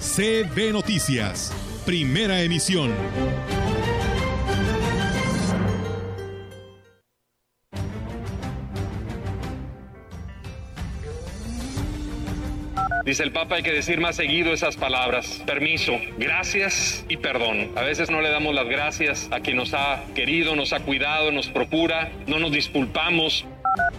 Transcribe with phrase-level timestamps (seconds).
[0.00, 1.52] CB Noticias,
[1.84, 2.90] primera emisión.
[13.04, 15.42] Dice el Papa, hay que decir más seguido esas palabras.
[15.44, 17.72] Permiso, gracias y perdón.
[17.76, 21.30] A veces no le damos las gracias a quien nos ha querido, nos ha cuidado,
[21.30, 23.44] nos procura, no nos disculpamos.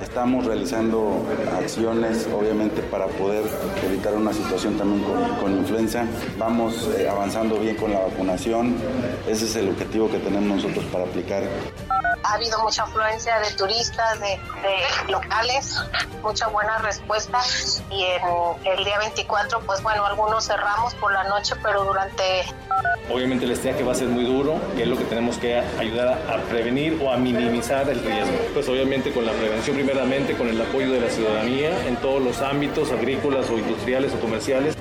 [0.01, 3.43] Estamos realizando acciones, obviamente, para poder
[3.85, 5.03] evitar una situación también
[5.39, 6.05] con, influenza.
[6.37, 8.75] Vamos eh, avanzando bien con la vacunación.
[9.27, 11.43] Ese es el objetivo que tenemos nosotros para aplicar.
[12.23, 15.77] Ha habido mucha afluencia de turistas, de, de locales,
[16.21, 17.39] mucha buena respuesta
[17.89, 22.23] y en el día 24, pues bueno, algunos cerramos por la noche, pero durante...
[23.11, 25.57] Obviamente les decía que va a ser muy duro, que es lo que tenemos que
[25.57, 28.37] ayudar a prevenir o a minimizar el riesgo.
[28.53, 29.77] Pues obviamente con la prevención
[30.37, 34.80] con el apoyo de la ciudadanía en todos los ámbitos agrícolas o industriales o comerciales.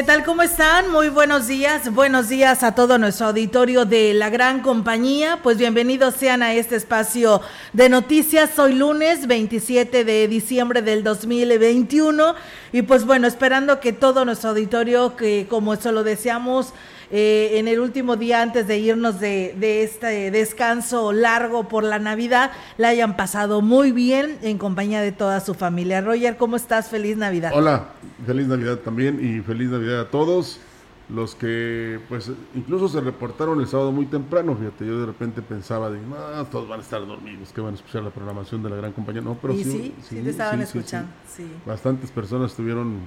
[0.00, 0.24] ¿Qué tal?
[0.24, 0.90] ¿Cómo están?
[0.90, 1.92] Muy buenos días.
[1.92, 5.40] Buenos días a todo nuestro auditorio de la gran compañía.
[5.42, 7.42] Pues bienvenidos sean a este espacio
[7.74, 8.58] de noticias.
[8.58, 12.34] Hoy lunes 27 de diciembre del 2021.
[12.72, 16.72] Y pues bueno, esperando que todo nuestro auditorio, que como eso lo deseamos,
[17.10, 22.52] eh, en el último día antes de irnos de, este descanso largo por la Navidad,
[22.78, 26.00] la hayan pasado muy bien en compañía de toda su familia.
[26.00, 26.88] Roger, ¿cómo estás?
[26.88, 27.52] Feliz Navidad.
[27.54, 27.88] Hola,
[28.24, 30.60] feliz Navidad también y feliz Navidad a todos.
[31.08, 35.90] Los que, pues, incluso se reportaron el sábado muy temprano, fíjate, yo de repente pensaba,
[35.90, 38.76] de, no, todos van a estar dormidos, que van a escuchar la programación de la
[38.76, 39.20] gran compañía.
[39.20, 41.50] No, pero sí, sí, sí, te estaban escuchando, sí.
[41.66, 43.00] Bastantes personas estuvieron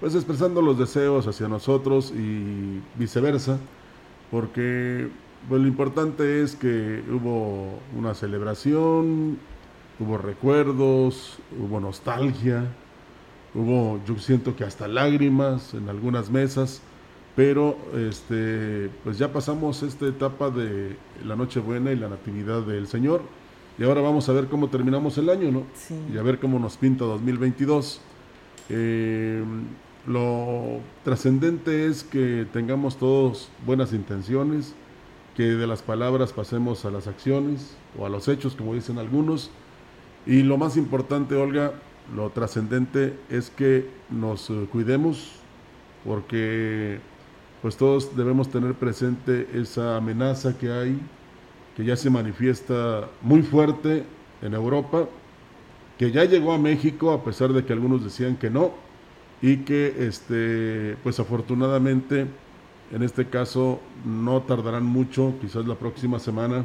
[0.00, 3.58] pues expresando los deseos hacia nosotros y viceversa,
[4.30, 5.08] porque
[5.48, 9.38] pues, lo importante es que hubo una celebración,
[9.98, 12.64] hubo recuerdos, hubo nostalgia,
[13.54, 16.80] hubo, yo siento que hasta lágrimas en algunas mesas,
[17.34, 23.22] pero este, pues ya pasamos esta etapa de la Nochebuena y la Natividad del Señor,
[23.78, 25.62] y ahora vamos a ver cómo terminamos el año, ¿no?
[26.12, 28.00] Y a ver cómo nos pinta 2022.
[28.70, 29.44] Eh,
[30.08, 34.74] lo trascendente es que tengamos todos buenas intenciones,
[35.36, 39.50] que de las palabras pasemos a las acciones o a los hechos, como dicen algunos.
[40.24, 41.74] Y lo más importante, Olga,
[42.16, 45.32] lo trascendente es que nos eh, cuidemos,
[46.06, 47.00] porque
[47.60, 50.98] pues todos debemos tener presente esa amenaza que hay,
[51.76, 54.04] que ya se manifiesta muy fuerte
[54.40, 55.06] en Europa,
[55.98, 58.87] que ya llegó a México a pesar de que algunos decían que no,
[59.40, 62.26] y que este pues afortunadamente
[62.92, 66.64] en este caso no tardarán mucho, quizás la próxima semana,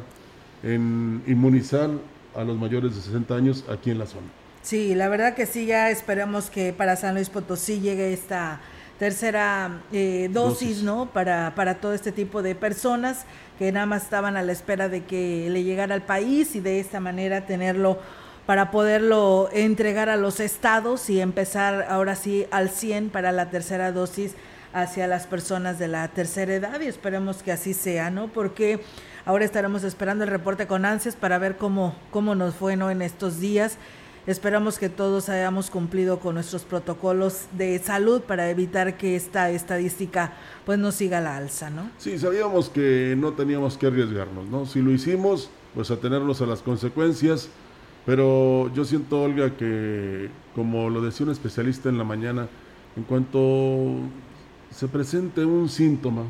[0.62, 1.90] en inmunizar
[2.34, 4.26] a los mayores de 60 años aquí en la zona.
[4.62, 8.60] Sí, la verdad que sí, ya esperamos que para San Luis Potosí llegue esta
[8.98, 11.06] tercera eh, dosis, ¿no?
[11.12, 13.26] Para, para todo este tipo de personas
[13.58, 16.80] que nada más estaban a la espera de que le llegara al país y de
[16.80, 17.98] esta manera tenerlo
[18.46, 23.92] para poderlo entregar a los estados y empezar ahora sí al 100 para la tercera
[23.92, 24.34] dosis
[24.72, 28.28] hacia las personas de la tercera edad y esperemos que así sea, ¿no?
[28.28, 28.80] Porque
[29.24, 32.90] ahora estaremos esperando el reporte con ansias para ver cómo, cómo nos fue, ¿no?
[32.90, 33.78] En estos días.
[34.26, 40.32] Esperamos que todos hayamos cumplido con nuestros protocolos de salud para evitar que esta estadística
[40.64, 41.90] pues no siga la alza, ¿no?
[41.98, 44.64] Sí, sabíamos que no teníamos que arriesgarnos, ¿no?
[44.64, 47.50] Si lo hicimos, pues atenernos a las consecuencias,
[48.06, 52.48] pero yo siento, Olga, que como lo decía un especialista en la mañana,
[52.96, 53.96] en cuanto
[54.70, 56.22] se presente un síntoma,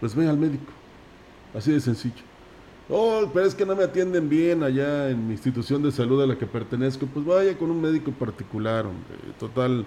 [0.00, 0.72] pues ve al médico,
[1.54, 2.22] así de sencillo.
[2.88, 6.26] Oh, pero es que no me atienden bien allá en mi institución de salud a
[6.26, 7.06] la que pertenezco.
[7.06, 9.16] Pues vaya con un médico particular, hombre.
[9.38, 9.86] Total,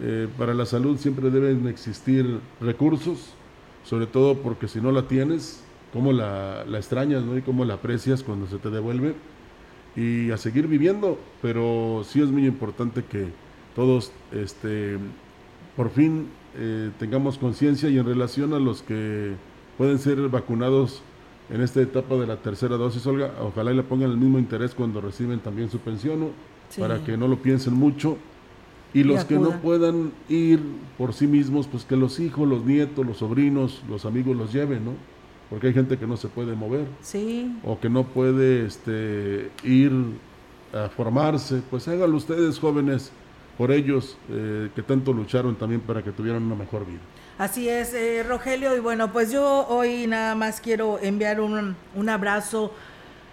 [0.00, 3.34] eh, para la salud siempre deben existir recursos,
[3.84, 5.62] sobre todo porque si no la tienes,
[5.92, 7.36] cómo la, la extrañas ¿no?
[7.38, 9.14] y cómo la aprecias cuando se te devuelve.
[9.96, 13.28] Y a seguir viviendo, pero sí es muy importante que
[13.76, 14.98] todos este,
[15.76, 16.26] por fin
[16.56, 19.34] eh, tengamos conciencia y en relación a los que
[19.76, 21.02] pueden ser vacunados
[21.50, 24.74] en esta etapa de la tercera dosis, Olga, ojalá y le pongan el mismo interés
[24.74, 26.30] cuando reciben también su pensión,
[26.78, 28.16] para que no lo piensen mucho.
[28.94, 30.60] Y los que no puedan ir
[30.96, 34.84] por sí mismos, pues que los hijos, los nietos, los sobrinos, los amigos los lleven,
[34.84, 34.92] ¿no?
[35.50, 36.86] Porque hay gente que no se puede mover.
[37.02, 37.54] Sí.
[37.64, 39.92] O que no puede este, ir
[40.72, 41.62] a formarse.
[41.70, 43.12] Pues háganlo ustedes, jóvenes,
[43.56, 47.00] por ellos eh, que tanto lucharon también para que tuvieran una mejor vida.
[47.38, 48.76] Así es, eh, Rogelio.
[48.76, 52.72] Y bueno, pues yo hoy nada más quiero enviar un, un abrazo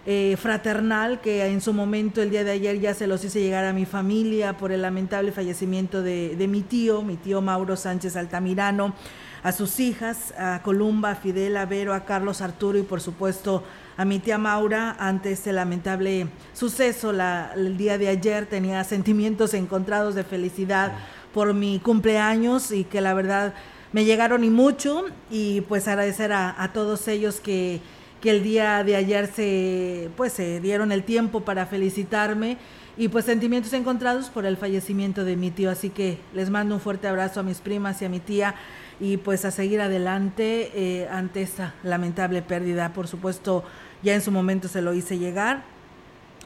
[0.07, 3.65] eh, fraternal que en su momento el día de ayer ya se los hice llegar
[3.65, 8.15] a mi familia por el lamentable fallecimiento de, de mi tío, mi tío Mauro Sánchez
[8.15, 8.95] Altamirano,
[9.43, 13.63] a sus hijas, a Columba, a Fidel, a Vero, a Carlos Arturo y por supuesto
[13.97, 14.95] a mi tía Maura.
[14.99, 17.11] Ante este lamentable suceso.
[17.11, 20.91] El día de ayer tenía sentimientos encontrados de felicidad
[21.33, 23.53] por mi cumpleaños y que la verdad
[23.93, 25.05] me llegaron y mucho.
[25.31, 27.81] Y pues agradecer a, a todos ellos que,
[28.21, 32.57] que, el día de ayer se pues se dieron el tiempo para felicitarme
[32.97, 35.71] y pues sentimientos encontrados por el fallecimiento de mi tío.
[35.71, 38.53] Así que les mando un fuerte abrazo a mis primas y a mi tía
[39.01, 43.65] y pues a seguir adelante eh, ante esta lamentable pérdida por supuesto
[44.03, 45.63] ya en su momento se lo hice llegar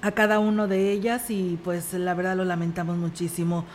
[0.02, 3.66] a cada uno de ellas y pues la verdad lo lamentamos muchísimo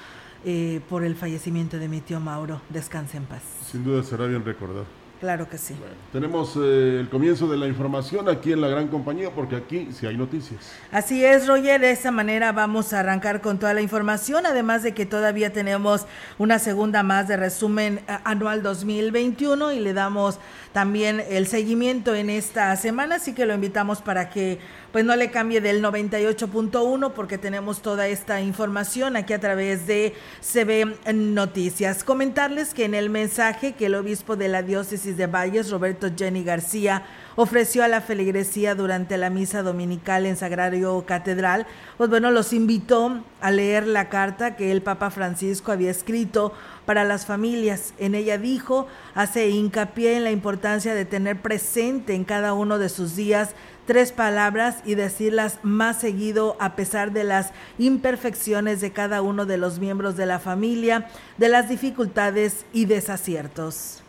[0.45, 2.63] eh, por el fallecimiento de mi tío Mauro.
[2.71, 3.43] Descanse en paz.
[3.71, 4.87] Sin duda será bien recordado.
[5.21, 5.75] Claro que sí.
[5.79, 9.91] Bueno, tenemos eh, el comienzo de la información aquí en la gran compañía porque aquí
[9.93, 10.73] sí hay noticias.
[10.91, 11.79] Así es, Roger.
[11.79, 16.07] De esta manera vamos a arrancar con toda la información, además de que todavía tenemos
[16.39, 20.39] una segunda más de resumen eh, anual 2021 y le damos
[20.73, 24.59] también el seguimiento en esta semana, así que lo invitamos para que
[24.93, 30.15] pues no le cambie del 98.1 porque tenemos toda esta información aquí a través de
[30.41, 32.05] CB Noticias.
[32.05, 36.43] Comentarles que en el mensaje que el obispo de la diócesis de Valles, Roberto Jenny
[36.43, 37.05] García,
[37.37, 41.67] ofreció a la feligresía durante la misa dominical en Sagrario Catedral,
[41.97, 46.53] pues bueno, los invitó a leer la carta que el Papa Francisco había escrito
[46.85, 47.95] para las familias.
[47.99, 52.89] En ella dijo, hace hincapié en la importancia de tener presente en cada uno de
[52.89, 53.55] sus días
[53.91, 59.57] tres palabras y decirlas más seguido a pesar de las imperfecciones de cada uno de
[59.57, 61.09] los miembros de la familia,
[61.39, 64.05] de las dificultades y desaciertos.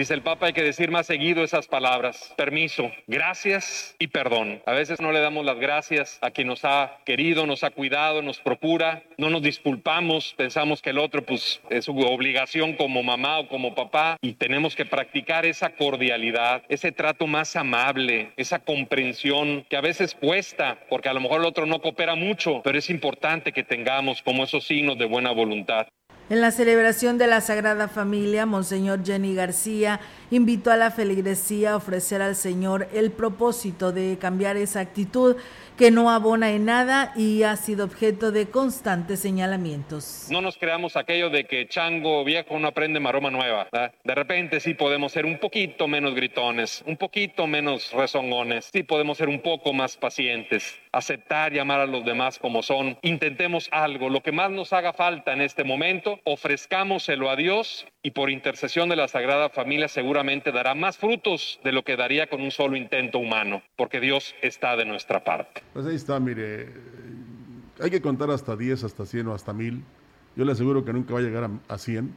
[0.00, 2.32] Dice el Papa, hay que decir más seguido esas palabras.
[2.34, 4.62] Permiso, gracias y perdón.
[4.64, 8.22] A veces no le damos las gracias a quien nos ha querido, nos ha cuidado,
[8.22, 9.02] nos procura.
[9.18, 13.74] No nos disculpamos, pensamos que el otro pues es su obligación como mamá o como
[13.74, 19.82] papá y tenemos que practicar esa cordialidad, ese trato más amable, esa comprensión que a
[19.82, 23.64] veces cuesta porque a lo mejor el otro no coopera mucho, pero es importante que
[23.64, 25.88] tengamos como esos signos de buena voluntad.
[26.30, 29.98] En la celebración de la Sagrada Familia, Monseñor Jenny García
[30.30, 35.34] invitó a la feligresía a ofrecer al Señor el propósito de cambiar esa actitud
[35.76, 40.28] que no abona en nada y ha sido objeto de constantes señalamientos.
[40.30, 43.66] No nos creamos aquello de que chango viejo no aprende maroma nueva.
[44.04, 49.18] De repente sí podemos ser un poquito menos gritones, un poquito menos rezongones, sí podemos
[49.18, 52.98] ser un poco más pacientes, aceptar y amar a los demás como son.
[53.02, 58.10] Intentemos algo, lo que más nos haga falta en este momento, ofrezcámoselo a Dios y
[58.10, 62.40] por intercesión de la Sagrada Familia seguramente dará más frutos de lo que daría con
[62.40, 65.62] un solo intento humano, porque Dios está de nuestra parte.
[65.72, 66.68] Pues ahí está, mire,
[67.80, 69.82] hay que contar hasta 10, hasta 100 o hasta 1000.
[70.36, 72.14] Yo le aseguro que nunca va a llegar a, a 100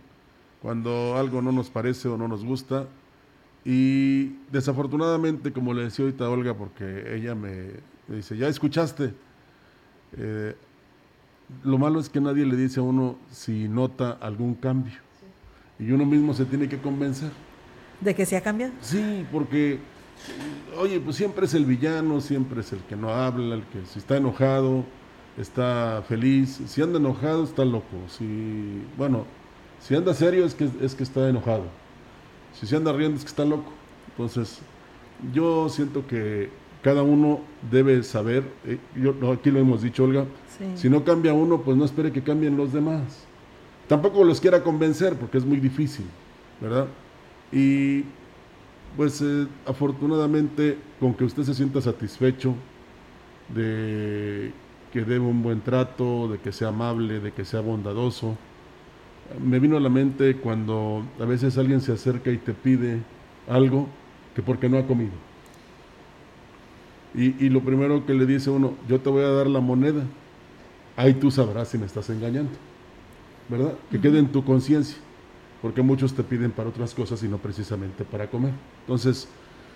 [0.61, 2.87] cuando algo no nos parece o no nos gusta.
[3.65, 7.71] Y desafortunadamente, como le decía ahorita Olga, porque ella me,
[8.07, 9.13] dice, ya escuchaste,
[10.17, 10.55] eh,
[11.63, 14.93] lo malo es que nadie le dice a uno si nota algún cambio.
[15.79, 17.31] Y uno mismo se tiene que convencer.
[18.01, 18.73] ¿De que se ha cambiado?
[18.81, 19.79] Sí, porque,
[20.77, 23.99] oye, pues siempre es el villano, siempre es el que no habla, el que si
[23.99, 24.85] está enojado.
[25.37, 26.61] está feliz.
[26.67, 27.97] Si anda enojado, está loco.
[28.07, 29.25] Si, bueno,
[29.79, 31.65] si anda serio, es que, es que está enojado.
[32.53, 33.71] Si se anda riendo, es que está loco.
[34.09, 34.59] Entonces,
[35.33, 36.51] yo siento que
[36.83, 37.39] cada uno
[37.71, 40.25] debe saber, eh, yo, aquí lo hemos dicho, Olga,
[40.75, 43.25] si no cambia uno, pues no espere que cambien los demás.
[43.87, 46.05] Tampoco los quiera convencer, porque es muy difícil,
[46.61, 46.87] ¿verdad?
[47.51, 48.03] Y
[48.97, 52.53] pues eh, afortunadamente, con que usted se sienta satisfecho
[53.53, 54.51] de
[54.91, 58.37] que debe un buen trato, de que sea amable, de que sea bondadoso,
[59.43, 62.99] me vino a la mente cuando a veces alguien se acerca y te pide
[63.47, 63.87] algo
[64.35, 65.32] que porque no ha comido.
[67.15, 70.03] Y, lo primero que le dice uno, yo te voy a dar la moneda,
[70.97, 72.51] ahí tú sabrás si me estás engañando,
[73.49, 73.75] ¿verdad?
[73.91, 74.97] Que quede en tu conciencia,
[75.61, 78.53] porque muchos te piden para otras cosas y no precisamente para comer.
[78.81, 79.27] Entonces,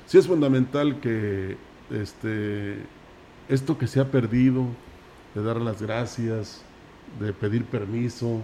[0.07, 1.57] sí es fundamental que
[1.91, 2.77] este,
[3.49, 4.65] esto que se ha perdido,
[5.35, 6.63] de dar las gracias,
[7.19, 8.41] de pedir permiso,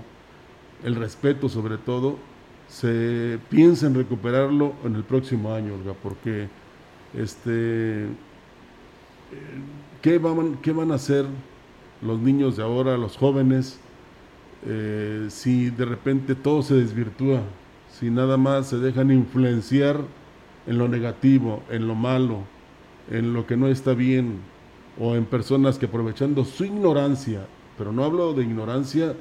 [0.84, 2.18] el respeto sobre todo,
[2.68, 6.48] se piensa en recuperarlo en el próximo año, Olga, porque
[7.16, 8.08] este,
[10.02, 11.25] ¿qué, van, ¿qué van a hacer
[12.02, 13.80] los niños de ahora, los jóvenes,
[14.66, 17.42] eh, si de repente todo se desvirtúa,
[17.92, 20.00] si nada más se dejan influenciar
[20.68, 22.40] en lo negativo, en lo malo,
[23.10, 24.40] en lo que no está bien,
[25.00, 27.48] o en personas que aprovechando su ignorancia,
[27.78, 29.16] pero no hablo de ignorancia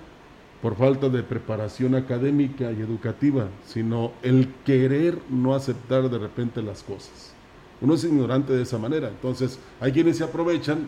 [0.60, 6.82] por falta de preparación académica y educativa, sino el querer no aceptar de repente las
[6.82, 7.34] cosas.
[7.82, 10.86] Uno es ignorante de esa manera, entonces hay quienes se aprovechan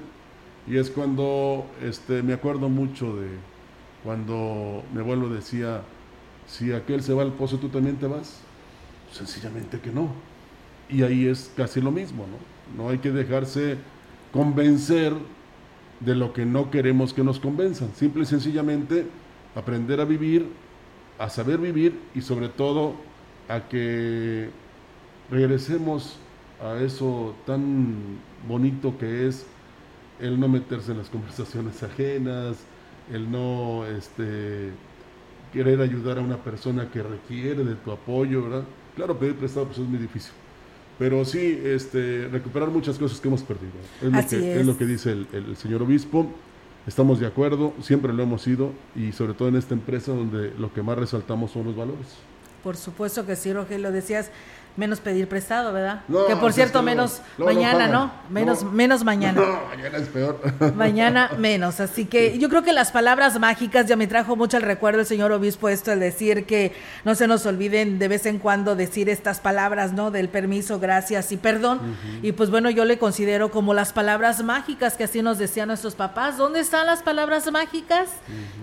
[0.66, 3.28] y es cuando este, me acuerdo mucho de
[4.04, 5.82] cuando mi abuelo decía,
[6.46, 8.38] si aquel se va al pozo, ¿tú también te vas?
[9.12, 10.08] Sencillamente que no.
[10.88, 12.82] Y ahí es casi lo mismo, ¿no?
[12.82, 13.76] No hay que dejarse
[14.32, 15.14] convencer
[16.00, 17.94] de lo que no queremos que nos convenzan.
[17.94, 19.06] Simple y sencillamente
[19.54, 20.46] aprender a vivir,
[21.18, 22.94] a saber vivir y sobre todo
[23.48, 24.50] a que
[25.30, 26.18] regresemos
[26.64, 28.18] a eso tan
[28.48, 29.46] bonito que es
[30.20, 32.56] el no meterse en las conversaciones ajenas,
[33.12, 34.70] el no este,
[35.52, 38.64] querer ayudar a una persona que requiere de tu apoyo, ¿verdad?
[38.96, 40.32] Claro, pedir prestado pues es muy difícil.
[40.98, 43.72] Pero sí, este, recuperar muchas cosas que hemos perdido.
[44.00, 44.66] Es, lo, que, es.
[44.66, 46.28] lo que dice el señor obispo.
[46.86, 50.72] Estamos de acuerdo, siempre lo hemos sido y sobre todo en esta empresa donde lo
[50.72, 52.06] que más resaltamos son los valores.
[52.62, 54.30] Por supuesto que sí, Rogelio, decías,
[54.76, 56.02] menos pedir prestado, ¿verdad?
[56.26, 58.12] que por cierto, menos mañana, ¿no?
[58.28, 59.40] Menos, menos mañana.
[59.68, 60.40] mañana es peor.
[60.74, 61.80] mañana menos.
[61.80, 65.06] Así que yo creo que las palabras mágicas ya me trajo mucho el recuerdo el
[65.06, 66.72] señor obispo esto, el decir que
[67.04, 70.10] no se nos olviden de vez en cuando decir estas palabras, ¿no?
[70.10, 71.80] Del permiso, gracias y perdón.
[72.22, 75.94] Y pues bueno, yo le considero como las palabras mágicas que así nos decían nuestros
[75.94, 76.36] papás.
[76.36, 78.08] ¿Dónde están las palabras mágicas?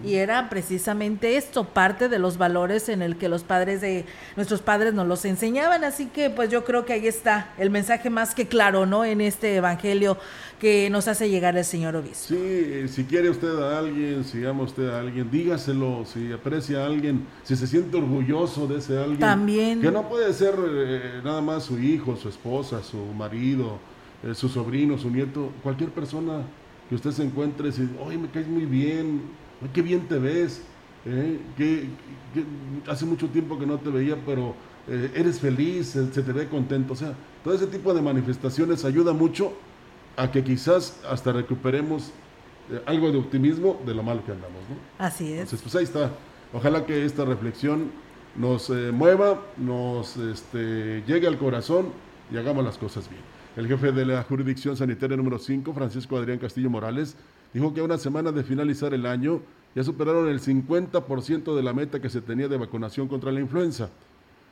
[0.04, 4.62] Y era precisamente esto, parte de los valores en el que los padres de nuestros
[4.62, 5.84] padres nos los enseñaban.
[5.84, 9.06] Así Así que pues yo creo que ahí está el mensaje más que claro, ¿no?
[9.06, 10.18] En este evangelio
[10.60, 12.30] que nos hace llegar el Señor Obispo.
[12.30, 16.82] Sí, eh, si quiere usted a alguien, si ama usted a alguien, dígaselo, si aprecia
[16.82, 19.20] a alguien, si se siente orgulloso de ese alguien.
[19.20, 19.80] También.
[19.80, 23.78] Que no puede ser eh, nada más su hijo, su esposa, su marido,
[24.24, 26.42] eh, su sobrino, su nieto, cualquier persona
[26.90, 27.70] que usted se encuentre
[28.04, 29.22] oye, me caes muy bien,
[29.72, 30.64] qué bien te ves,
[31.56, 31.90] que,
[32.88, 34.56] hace mucho tiempo que no te veía, pero
[34.88, 36.94] eh, eres feliz, se, te ve contento.
[36.94, 39.54] O sea, todo ese tipo de manifestaciones ayuda mucho
[40.18, 42.12] a que quizás hasta recuperemos
[42.72, 44.60] eh, algo de optimismo de lo malo que andamos.
[44.70, 45.06] ¿no?
[45.06, 45.42] Así es.
[45.42, 46.12] Entonces, pues ahí está.
[46.54, 47.92] Ojalá que esta reflexión
[48.36, 51.90] nos eh, mueva, nos este, llegue al corazón
[52.32, 53.22] y hagamos las cosas bien.
[53.56, 57.18] El jefe de la jurisdicción sanitaria número 5, Francisco Adrián Castillo Morales,
[57.54, 59.42] dijo que a una semana de finalizar el año
[59.76, 63.90] ya superaron el 50% de la meta que se tenía de vacunación contra la influenza.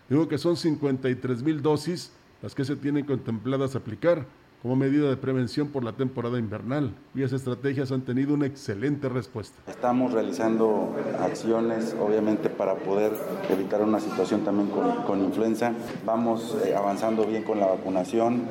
[0.09, 2.11] Digo que son 53 mil dosis
[2.41, 4.25] las que se tienen contempladas aplicar
[4.61, 9.07] como medida de prevención por la temporada invernal y esas estrategias han tenido una excelente
[9.07, 9.57] respuesta.
[9.67, 13.13] Estamos realizando acciones, obviamente, para poder
[13.49, 15.73] evitar una situación también con, influenza.
[16.05, 18.43] Vamos eh, avanzando bien con la vacunación.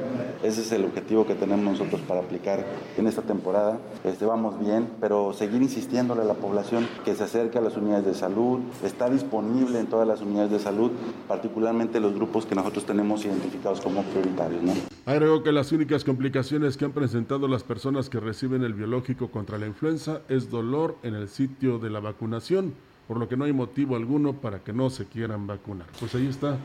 [0.42, 2.64] Ese es el objetivo que tenemos nosotros para aplicar
[2.96, 3.78] en esta temporada.
[4.04, 8.06] Este, vamos bien, pero seguir insistiéndole a la población que se acerque a las unidades
[8.06, 8.60] de salud.
[8.82, 10.90] Está disponible en todas las unidades de salud,
[11.26, 14.62] particularmente los grupos que nosotros tenemos identificados como prioritarios.
[14.62, 14.72] ¿no?
[15.06, 19.58] Agregó que las únicas complicaciones que han presentado las personas que reciben el biológico contra
[19.58, 22.74] la influenza es dolor en el sitio de la vacunación,
[23.06, 25.86] por lo que no hay motivo alguno para que no se quieran vacunar.
[25.98, 26.58] Pues ahí está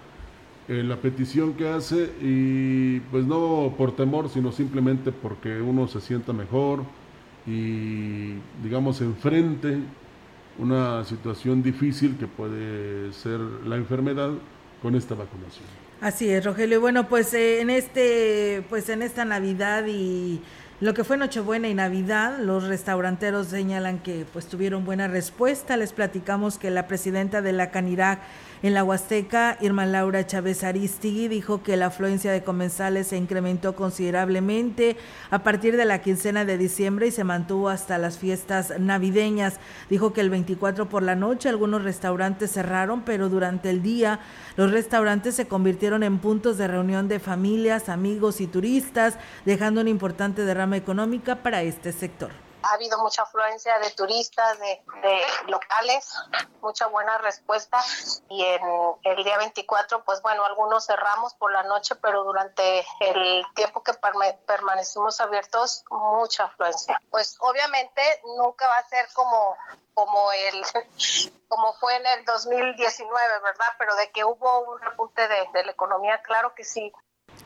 [0.68, 6.02] eh, la petición que hace y pues no por temor, sino simplemente porque uno se
[6.02, 6.84] sienta mejor,
[7.46, 9.78] y, digamos, enfrente
[10.60, 14.32] una situación difícil que puede ser la enfermedad
[14.84, 15.66] con esta vacunación.
[16.02, 16.82] Así es, Rogelio.
[16.82, 20.42] Bueno, pues eh, en este, pues en esta Navidad y
[20.82, 25.78] lo que fue Nochebuena y Navidad, los restauranteros señalan que pues tuvieron buena respuesta.
[25.78, 28.20] Les platicamos que la presidenta de la Canirac
[28.64, 33.76] en la Huasteca, Irma Laura Chávez Aristigui dijo que la afluencia de comensales se incrementó
[33.76, 34.96] considerablemente
[35.32, 39.60] a partir de la quincena de diciembre y se mantuvo hasta las fiestas navideñas.
[39.90, 44.22] Dijo que el 24 por la noche algunos restaurantes cerraron, pero durante el día
[44.56, 49.90] los restaurantes se convirtieron en puntos de reunión de familias, amigos y turistas, dejando una
[49.90, 54.82] importante derrama económica para este sector ha habido mucha afluencia de turistas, de,
[55.48, 56.14] locales,
[56.62, 57.84] mucha buena respuesta
[58.30, 58.62] y en
[59.04, 63.94] el día 24, pues bueno, algunos cerramos por la noche, pero durante el tiempo que
[64.46, 67.00] permanecimos abiertos, mucha afluencia.
[67.10, 68.02] Pues obviamente
[68.38, 69.56] nunca va a ser como
[69.94, 70.64] como el
[71.48, 73.68] como fue en el 2019, ¿verdad?
[73.78, 76.92] Pero de que hubo un repunte de, de la economía, claro que sí.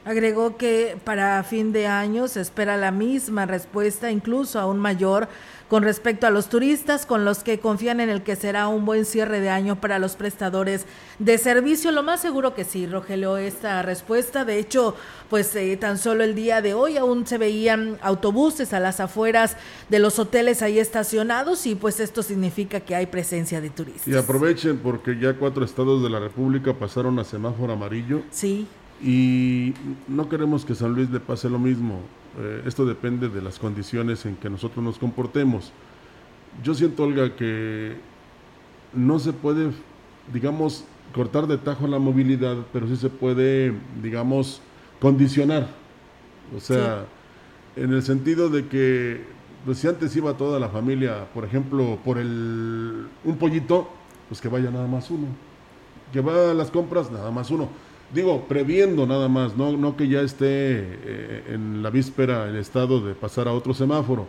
[0.08, 5.28] Agregó que para fin de año se espera la misma respuesta, incluso aún mayor,
[5.68, 9.04] con respecto a los turistas, con los que confían en el que será un buen
[9.04, 10.86] cierre de año para los prestadores
[11.20, 11.92] de servicio.
[11.92, 14.46] Lo más seguro que sí, Rogelio, esta respuesta.
[14.46, 14.96] De hecho,
[15.30, 19.58] pues eh, tan solo el día de hoy aún se veían autobuses a las afueras
[19.90, 24.08] de los hoteles ahí estacionados y pues esto significa que hay presencia de turistas.
[24.08, 28.22] Y aprovechen porque ya cuatro estados de la República pasaron a semáforo amarillo.
[28.32, 28.68] Sí.
[29.02, 29.74] Y
[30.08, 32.00] no queremos que San Luis le pase lo mismo.
[32.40, 35.72] Eh, esto depende de las condiciones en que nosotros nos comportemos.
[36.64, 37.96] Yo siento, Olga, que
[38.94, 39.72] no se puede,
[40.34, 44.62] digamos, cortar de tajo la movilidad, pero sí se puede, digamos,
[45.00, 45.68] condicionar.
[46.56, 47.06] O sea,
[47.76, 49.26] en el sentido de que,
[49.66, 53.90] pues si antes iba toda la familia, por ejemplo, por el un pollito,
[54.28, 55.28] pues que vaya nada más uno.
[56.12, 57.70] Que va a las compras, nada más uno
[58.14, 63.02] digo, previendo nada más, no, no que ya esté eh, en la víspera el estado
[63.02, 64.28] de pasar a otro semáforo,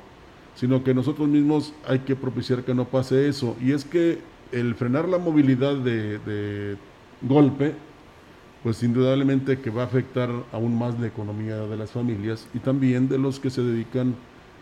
[0.54, 3.56] sino que nosotros mismos hay que propiciar que no pase eso.
[3.60, 4.18] Y es que
[4.52, 6.76] el frenar la movilidad de, de
[7.22, 7.74] golpe,
[8.62, 13.08] pues indudablemente que va a afectar aún más la economía de las familias y también
[13.08, 14.14] de los que se dedican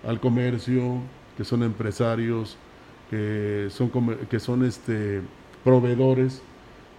[0.07, 0.99] al comercio,
[1.37, 2.59] que son empresarios,
[3.11, 3.91] que son,
[4.29, 5.23] que son este,
[5.65, 6.43] proveedores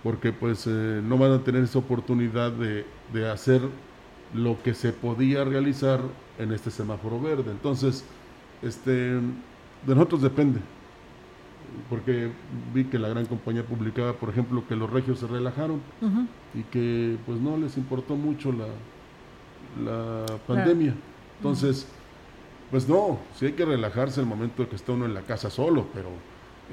[0.03, 3.61] porque pues eh, no van a tener esa oportunidad de, de, hacer
[4.33, 5.99] lo que se podía realizar
[6.37, 7.51] en este semáforo verde.
[7.51, 8.05] Entonces,
[8.61, 9.21] este, de
[9.85, 10.59] nosotros depende,
[11.89, 12.29] porque
[12.73, 15.81] vi que la gran compañía publicaba, por ejemplo, que los regios se relajaron
[16.53, 18.67] y que pues no les importó mucho la,
[19.83, 20.93] la pandemia.
[21.37, 21.87] Entonces,
[22.71, 25.49] pues no, sí hay que relajarse el momento de que está uno en la casa
[25.49, 26.09] solo, pero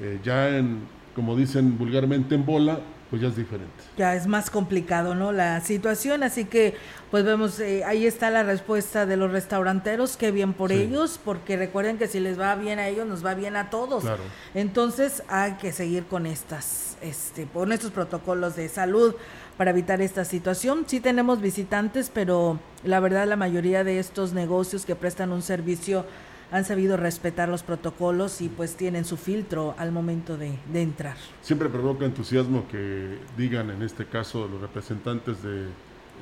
[0.01, 0.79] eh, ya en,
[1.15, 3.71] como dicen vulgarmente, en bola, pues ya es diferente.
[3.97, 5.31] Ya es más complicado, ¿no?
[5.31, 6.75] La situación, así que
[7.11, 11.55] pues vemos, eh, ahí está la respuesta de los restauranteros, qué bien por ellos, porque
[11.55, 14.03] recuerden que si les va bien a ellos, nos va bien a todos.
[14.03, 14.23] Claro.
[14.53, 19.15] Entonces hay que seguir con estas, este, con estos protocolos de salud
[19.57, 20.85] para evitar esta situación.
[20.87, 26.05] Sí tenemos visitantes, pero la verdad la mayoría de estos negocios que prestan un servicio
[26.51, 31.17] han sabido respetar los protocolos y pues tienen su filtro al momento de, entrar.
[31.41, 35.65] Siempre provoca entusiasmo que digan en este caso los representantes de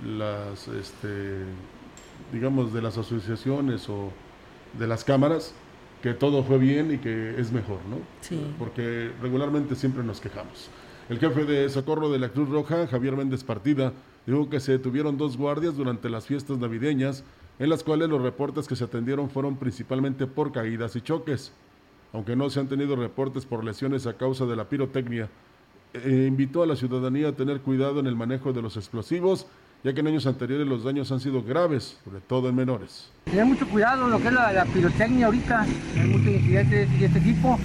[0.06, 1.44] las, este,
[2.32, 4.12] digamos, de las asociaciones o
[4.78, 5.54] de las cámaras
[6.02, 7.98] que todo fue bien y que es mejor, ¿no?
[8.22, 8.42] Sí.
[8.60, 10.70] Porque regularmente siempre nos quejamos.
[11.10, 13.94] El jefe de socorro de la Cruz Roja, Javier Méndez Partida,
[14.26, 17.24] dijo que se detuvieron dos guardias durante las fiestas navideñas
[17.60, 21.52] en las cuales los reportes que se atendieron fueron principalmente por caídas y choques,
[22.12, 25.30] aunque no se han tenido reportes por lesiones a causa de la pirotecnia.
[25.94, 29.46] Eh, invitó a la ciudadanía a tener cuidado en el manejo de los explosivos,
[29.84, 33.12] ya que en años anteriores los daños han sido graves, sobre todo en menores.
[33.26, 37.60] Tener mucho cuidado lo que es la, pirotecnia ahorita, hay muchos incidentes de este tipo,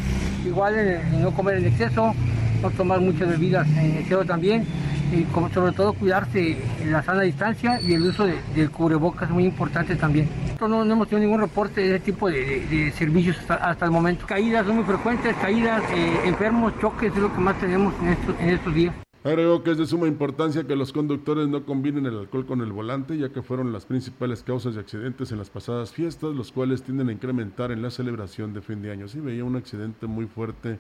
[0.44, 2.12] igual eh, no comer en exceso,
[2.60, 4.66] no tomar muchas bebidas en exceso también
[5.12, 9.28] y como sobre todo cuidarse en la sana distancia y el uso de, del cubrebocas
[9.28, 10.28] es muy importante también.
[10.60, 14.26] No, no hemos tenido ningún reporte de ese tipo de, servicios hasta, el momento.
[14.26, 18.40] Caídas son muy frecuentes, caídas, eh, enfermos, choques es lo que más tenemos en estos,
[18.40, 18.94] en estos días.
[19.24, 22.72] Agregó que es de suma importancia que los conductores no combinen el alcohol con el
[22.72, 26.82] volante, ya que fueron las principales causas de accidentes en las pasadas fiestas, los cuales
[26.82, 29.08] tienden a incrementar en la celebración de fin de año.
[29.08, 30.78] Sí veía un accidente muy fuerte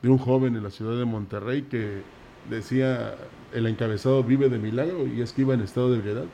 [0.00, 2.02] de un joven en la ciudad de Monterrey que
[2.48, 3.14] decía
[3.52, 6.24] el encabezado vive de milagro y es que iba en estado de ebriedad.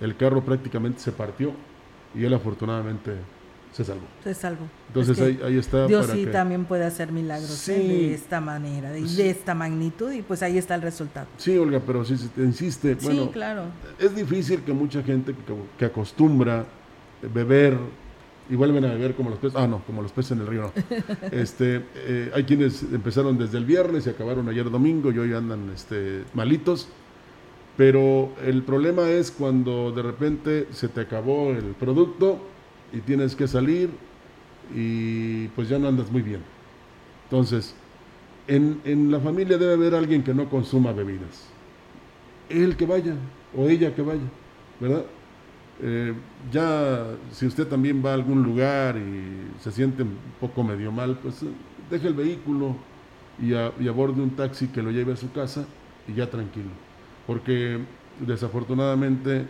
[0.00, 1.52] El carro prácticamente se partió
[2.14, 3.12] y él afortunadamente
[3.72, 4.06] se salvó.
[4.24, 4.64] Se salvó.
[4.88, 5.86] Entonces ahí, ahí, está.
[5.86, 7.78] Dios sí también puede hacer milagros ¿eh?
[7.78, 11.26] de esta manera, de, de, esta magnitud, y pues ahí está el resultado.
[11.36, 13.64] Sí, Olga, pero si te insiste, bueno, sí, claro.
[13.98, 16.64] es difícil que mucha gente que, que acostumbra
[17.34, 17.76] beber
[18.48, 20.62] y vuelven a beber como los peces, ah no, como los peces en el río,
[20.62, 20.72] no.
[21.32, 25.70] este, eh, hay quienes empezaron desde el viernes y acabaron ayer domingo y hoy andan
[25.74, 26.88] este, malitos,
[27.76, 32.38] pero el problema es cuando de repente se te acabó el producto
[32.92, 33.90] y tienes que salir
[34.74, 36.40] y pues ya no andas muy bien.
[37.24, 37.74] Entonces,
[38.46, 41.48] en, en la familia debe haber alguien que no consuma bebidas.
[42.48, 43.14] Él que vaya
[43.56, 44.20] o ella que vaya,
[44.80, 45.04] ¿verdad?
[45.82, 46.14] Eh,
[46.50, 51.18] ya si usted también va a algún lugar y se siente un poco medio mal,
[51.22, 51.48] pues eh,
[51.90, 52.76] deje el vehículo
[53.40, 55.66] y, y aborde un taxi que lo lleve a su casa
[56.08, 56.70] y ya tranquilo.
[57.26, 57.78] Porque
[58.20, 59.46] desafortunadamente,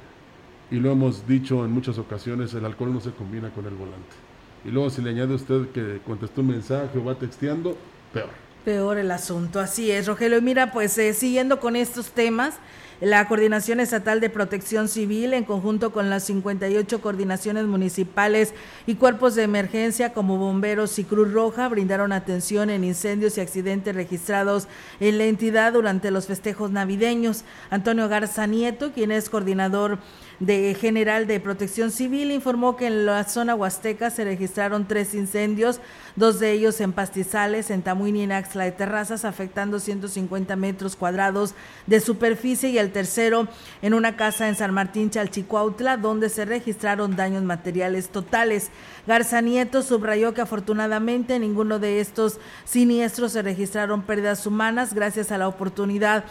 [0.70, 4.16] y lo hemos dicho en muchas ocasiones, el alcohol no se combina con el volante.
[4.64, 7.76] Y luego si le añade usted que contestó un mensaje o va texteando,
[8.12, 8.30] peor.
[8.64, 10.38] Peor el asunto, así es, Rogelio.
[10.38, 12.58] Y mira, pues eh, siguiendo con estos temas,
[13.00, 18.54] la Coordinación Estatal de Protección Civil, en conjunto con las 58 coordinaciones municipales
[18.87, 23.94] y cuerpos de emergencia como bomberos y Cruz Roja, brindaron atención en incendios y accidentes
[23.94, 24.66] registrados
[25.00, 27.44] en la entidad durante los festejos navideños.
[27.68, 29.98] Antonio Garza Nieto, quien es coordinador
[30.40, 35.80] de General de Protección Civil informó que en la zona huasteca se registraron tres incendios,
[36.14, 40.96] dos de ellos en pastizales, en Tamuín y en Axla de Terrazas, afectando 150 metros
[40.96, 41.54] cuadrados
[41.87, 43.49] de superficie, y el tercero
[43.83, 48.70] en una casa en San Martín, Chalchicuautla, donde se registraron daños materiales totales.
[49.07, 55.33] Garza Nieto subrayó que afortunadamente en ninguno de estos siniestros se registraron pérdidas humanas gracias
[55.33, 56.25] a la oportunidad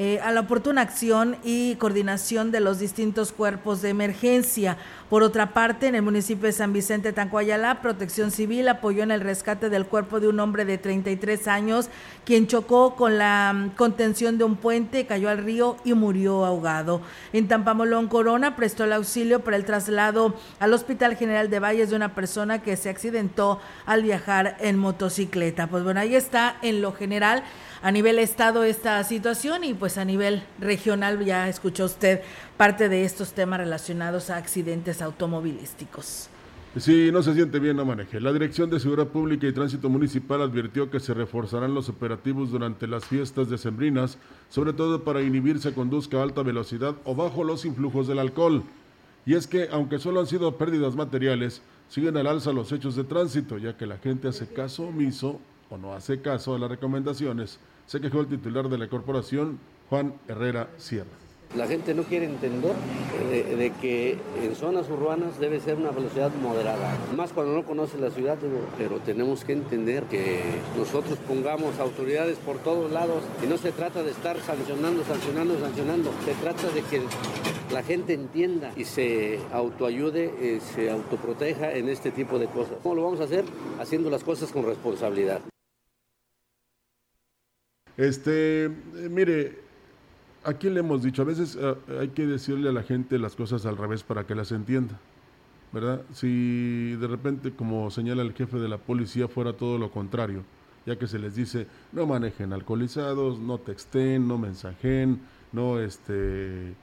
[0.00, 4.76] eh, a la oportuna acción y coordinación de los distintos cuerpos de emergencia.
[5.10, 9.22] Por otra parte, en el municipio de San Vicente Tancuayalá, Protección Civil apoyó en el
[9.22, 11.88] rescate del cuerpo de un hombre de 33 años,
[12.24, 17.00] quien chocó con la mm, contención de un puente, cayó al río y murió ahogado.
[17.32, 21.96] En Tampamolón, Corona, prestó el auxilio para el traslado al Hospital General de Valles de
[21.96, 25.66] una persona que se accidentó al viajar en motocicleta.
[25.66, 27.42] Pues bueno, ahí está en lo general
[27.82, 32.22] a nivel estado esta situación y pues a nivel regional ya escuchó usted
[32.56, 36.28] parte de estos temas relacionados a accidentes automovilísticos.
[36.76, 38.20] Si no se siente bien, no maneje.
[38.20, 42.86] La Dirección de Seguridad Pública y Tránsito Municipal advirtió que se reforzarán los operativos durante
[42.86, 47.64] las fiestas decembrinas, sobre todo para inhibir se conduzca a alta velocidad o bajo los
[47.64, 48.62] influjos del alcohol.
[49.24, 53.04] Y es que, aunque solo han sido pérdidas materiales, siguen al alza los hechos de
[53.04, 57.58] tránsito, ya que la gente hace caso omiso o no hace caso a las recomendaciones,
[57.88, 61.08] se quejó el titular de la corporación, Juan Herrera Sierra.
[61.56, 62.74] La gente no quiere entender
[63.32, 67.96] eh, de, que en zonas urbanas debe ser una velocidad moderada, más cuando no conoce
[67.96, 68.36] la ciudad,
[68.76, 70.42] pero tenemos que entender que
[70.76, 76.10] nosotros pongamos autoridades por todos lados y no se trata de estar sancionando, sancionando, sancionando,
[76.26, 77.00] se trata de que
[77.72, 82.74] la gente entienda y se autoayude, eh, se autoproteja en este tipo de cosas.
[82.82, 83.46] ¿Cómo lo vamos a hacer?
[83.80, 85.40] Haciendo las cosas con responsabilidad.
[87.98, 88.70] Este, eh,
[89.10, 89.58] mire,
[90.44, 93.66] aquí le hemos dicho, a veces eh, hay que decirle a la gente las cosas
[93.66, 94.96] al revés para que las entienda,
[95.72, 96.02] ¿verdad?
[96.14, 100.44] Si de repente, como señala el jefe de la policía, fuera todo lo contrario,
[100.86, 106.74] ya que se les dice, no manejen alcoholizados, no texten, no mensajen, no este,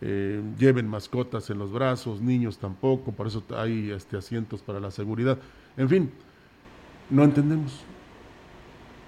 [0.00, 4.90] eh, lleven mascotas en los brazos, niños tampoco, por eso hay este, asientos para la
[4.90, 5.36] seguridad,
[5.76, 6.10] en fin,
[7.10, 7.84] no entendemos,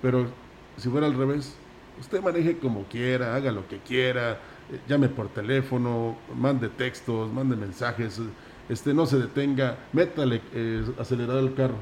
[0.03, 0.44] pero
[0.77, 1.55] si fuera al revés,
[2.01, 4.33] usted maneje como quiera, haga lo que quiera,
[4.71, 8.21] eh, llame por teléfono, mande textos, mande mensajes,
[8.69, 11.79] este, no se detenga, métale eh, acelerar el carro,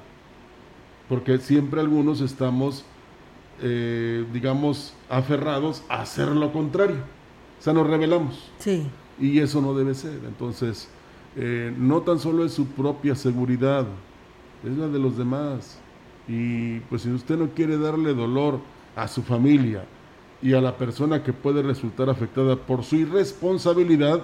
[1.09, 2.85] porque siempre algunos estamos,
[3.61, 6.97] eh, digamos, aferrados a hacer lo contrario,
[7.59, 8.51] o sea, nos rebelamos.
[8.59, 8.89] Sí.
[9.21, 10.89] Y eso no debe ser, entonces,
[11.79, 13.87] no tan solo es su propia seguridad,
[14.65, 15.79] es la de los demás.
[16.29, 18.61] Y pues si usted no quiere darle dolor
[18.97, 19.85] a su familia
[20.43, 24.23] y a la persona que puede resultar afectada por su irresponsabilidad,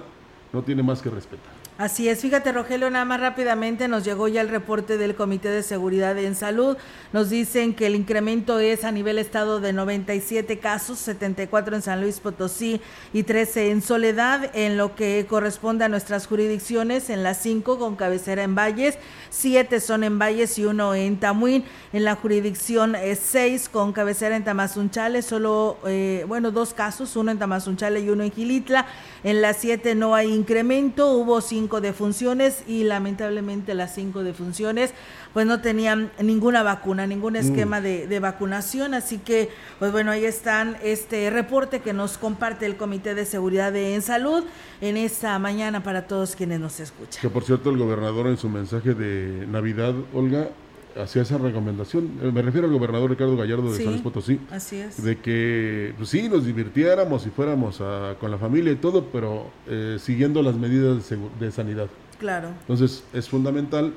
[0.53, 1.53] no tiene más que respetar.
[1.79, 5.63] Así es, fíjate Rogelio, nada más rápidamente nos llegó ya el reporte del Comité de
[5.63, 6.77] Seguridad en Salud.
[7.13, 12.01] Nos dicen que el incremento es a nivel estado de 97 casos, 74 en San
[12.01, 12.81] Luis Potosí
[13.13, 17.95] y 13 en Soledad, en lo que corresponde a nuestras jurisdicciones, en las 5 con
[17.95, 18.99] cabecera en Valles,
[19.31, 21.63] 7 son en Valles y uno en Tamuín.
[21.93, 27.39] En la jurisdicción 6 con cabecera en Tamazunchale, solo, eh, bueno, dos casos, uno en
[27.39, 28.87] Tamazunchale y uno en Gilitla.
[29.23, 34.95] En las 7 no hay incremento, hubo 5 cinco defunciones y lamentablemente las cinco defunciones
[35.35, 37.37] pues no tenían ninguna vacuna, ningún mm.
[37.37, 38.95] esquema de, vacunación.
[38.95, 43.71] Así que, pues bueno, ahí están este reporte que nos comparte el Comité de Seguridad
[43.71, 44.45] de, en Salud
[44.81, 47.21] en esta mañana para todos quienes nos escuchan.
[47.21, 50.49] Que por cierto, el gobernador en su mensaje de Navidad, Olga,
[50.97, 52.19] hacía esa recomendación.
[52.23, 54.41] Eh, me refiero al gobernador Ricardo Gallardo de San Luis Potosí.
[54.51, 55.03] Así es.
[55.03, 57.83] De que, pues sí, nos divirtiéramos y fuéramos
[58.21, 61.89] con la familia y todo, pero eh, siguiendo las medidas de, de sanidad.
[62.19, 62.49] Claro.
[62.61, 63.93] Entonces, es fundamental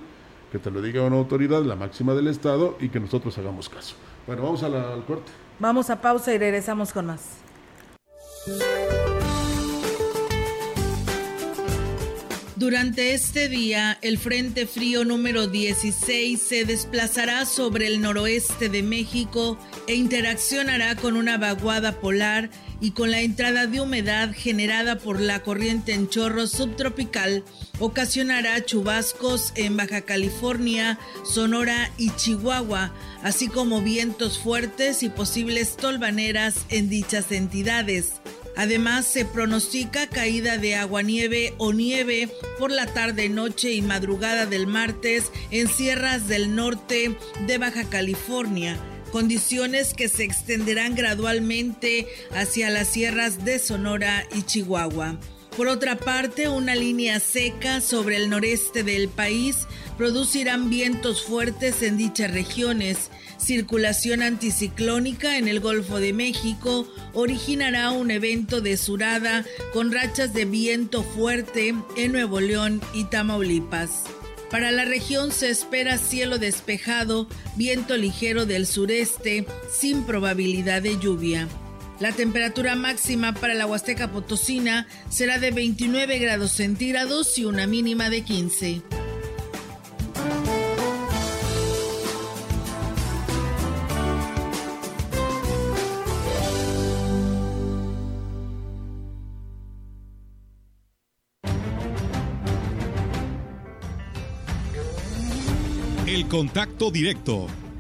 [0.52, 3.96] que te lo diga una autoridad, la máxima del Estado, y que nosotros hagamos caso.
[4.28, 5.32] Bueno, vamos al corte.
[5.60, 7.38] Vamos a pausa y regresamos con más.
[12.62, 19.58] Durante este día, el Frente Frío número 16 se desplazará sobre el noroeste de México
[19.88, 25.42] e interaccionará con una vaguada polar y con la entrada de humedad generada por la
[25.42, 27.44] corriente en chorro subtropical,
[27.80, 32.94] ocasionará chubascos en Baja California, Sonora y Chihuahua,
[33.24, 38.22] así como vientos fuertes y posibles tolvaneras en dichas entidades.
[38.56, 44.68] Además, se pronostica caída de aguanieve o nieve por la tarde, noche y madrugada del
[44.68, 48.78] martes en sierras del norte de Baja California,
[49.12, 55.18] condiciones que se extenderán gradualmente hacia las sierras de Sonora y Chihuahua.
[55.56, 61.98] Por otra parte, una línea seca sobre el noreste del país producirán vientos fuertes en
[61.98, 63.12] dichas regiones
[63.42, 70.46] circulación anticiclónica en el Golfo de México originará un evento de surada con rachas de
[70.46, 74.04] viento fuerte en Nuevo León y Tamaulipas.
[74.52, 81.48] Para la región se espera cielo despejado, viento ligero del sureste, sin probabilidad de lluvia.
[82.02, 88.10] La temperatura máxima para la Huasteca Potosina será de 29 grados centígrados y una mínima
[88.10, 88.82] de 15.
[106.32, 107.48] contacto directo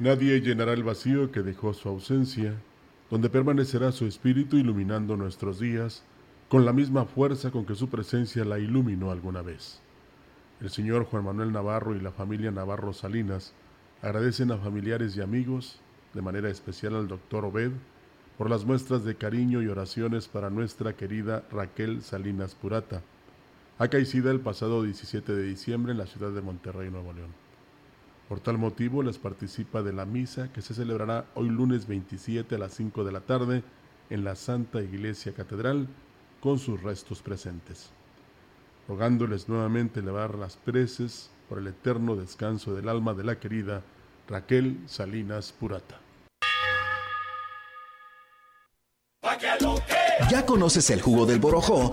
[0.00, 2.54] Nadie llenará el vacío que dejó su ausencia,
[3.10, 6.04] donde permanecerá su espíritu iluminando nuestros días
[6.48, 9.78] con la misma fuerza con que su presencia la iluminó alguna vez.
[10.62, 13.52] El señor Juan Manuel Navarro y la familia Navarro Salinas
[14.00, 15.82] agradecen a familiares y amigos,
[16.14, 17.72] de manera especial al doctor Obed,
[18.38, 23.02] por las muestras de cariño y oraciones para nuestra querida Raquel Salinas Purata,
[23.78, 27.49] acaecida el pasado 17 de diciembre en la ciudad de Monterrey, Nuevo León.
[28.30, 32.58] Por tal motivo les participa de la misa que se celebrará hoy lunes 27 a
[32.58, 33.64] las 5 de la tarde
[34.08, 35.88] en la Santa Iglesia Catedral
[36.40, 37.90] con sus restos presentes,
[38.86, 43.82] rogándoles nuevamente elevar las preces por el eterno descanso del alma de la querida
[44.28, 45.98] Raquel Salinas Purata.
[50.30, 51.92] ¿Ya conoces el jugo del borojó?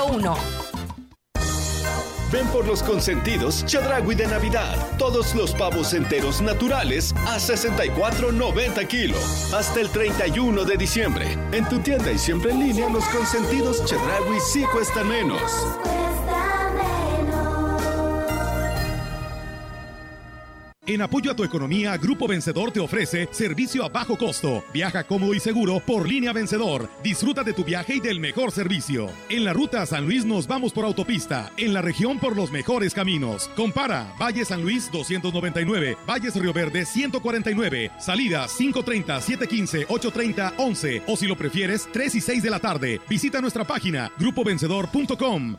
[0.00, 0.60] B001.
[2.32, 4.76] Ven por los consentidos Chadragui de Navidad.
[4.98, 9.52] Todos los pavos enteros naturales a 64.90 kilos.
[9.52, 11.36] Hasta el 31 de diciembre.
[11.52, 15.42] En tu tienda y siempre en línea, los consentidos Chadragui sí cuestan menos.
[20.86, 24.64] En apoyo a tu economía, Grupo Vencedor te ofrece servicio a bajo costo.
[24.72, 26.88] Viaja cómodo y seguro por línea Vencedor.
[27.02, 29.10] Disfruta de tu viaje y del mejor servicio.
[29.28, 31.52] En la ruta a San Luis nos vamos por autopista.
[31.58, 33.48] En la región por los mejores caminos.
[33.54, 41.16] Compara Valle San Luis 299, Valles Río Verde 149, salida 530, 715, 830, 11 o
[41.16, 43.00] si lo prefieres 3 y 6 de la tarde.
[43.08, 45.56] Visita nuestra página grupovencedor.com.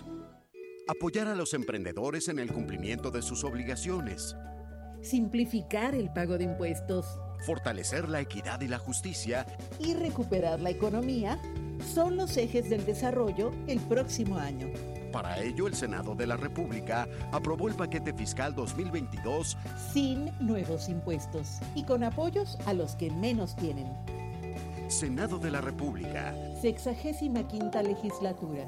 [0.87, 4.35] apoyar a los emprendedores en el cumplimiento de sus obligaciones,
[5.01, 7.05] simplificar el pago de impuestos,
[7.45, 9.45] fortalecer la equidad y la justicia
[9.79, 11.39] y recuperar la economía
[11.93, 14.67] son los ejes del desarrollo el próximo año.
[15.11, 19.57] Para ello, el Senado de la República aprobó el paquete fiscal 2022
[19.91, 23.87] sin nuevos impuestos y con apoyos a los que menos tienen.
[24.87, 26.33] Senado de la República.
[26.61, 28.67] Sexagésima quinta legislatura.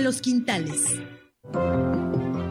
[0.00, 0.82] Los Quintales.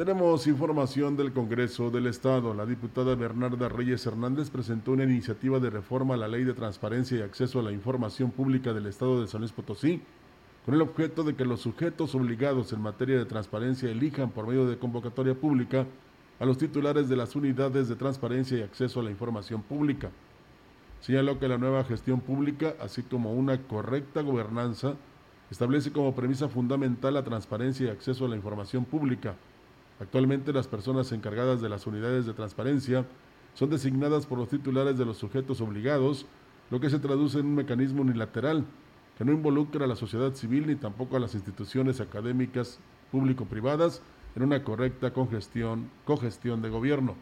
[0.00, 2.54] Tenemos información del Congreso del Estado.
[2.54, 7.18] La diputada Bernarda Reyes Hernández presentó una iniciativa de reforma a la Ley de Transparencia
[7.18, 10.00] y Acceso a la Información Pública del Estado de San Luis Potosí,
[10.64, 14.66] con el objeto de que los sujetos obligados en materia de transparencia elijan por medio
[14.66, 15.84] de convocatoria pública
[16.38, 20.08] a los titulares de las unidades de transparencia y acceso a la información pública.
[21.02, 24.94] Señaló que la nueva gestión pública, así como una correcta gobernanza,
[25.50, 29.36] establece como premisa fundamental la transparencia y acceso a la información pública
[30.00, 33.06] Actualmente las personas encargadas de las unidades de transparencia
[33.54, 36.26] son designadas por los titulares de los sujetos obligados,
[36.70, 38.64] lo que se traduce en un mecanismo unilateral
[39.18, 42.78] que no involucra a la sociedad civil ni tampoco a las instituciones académicas
[43.12, 44.00] público-privadas
[44.34, 47.16] en una correcta congestión, cogestión de gobierno.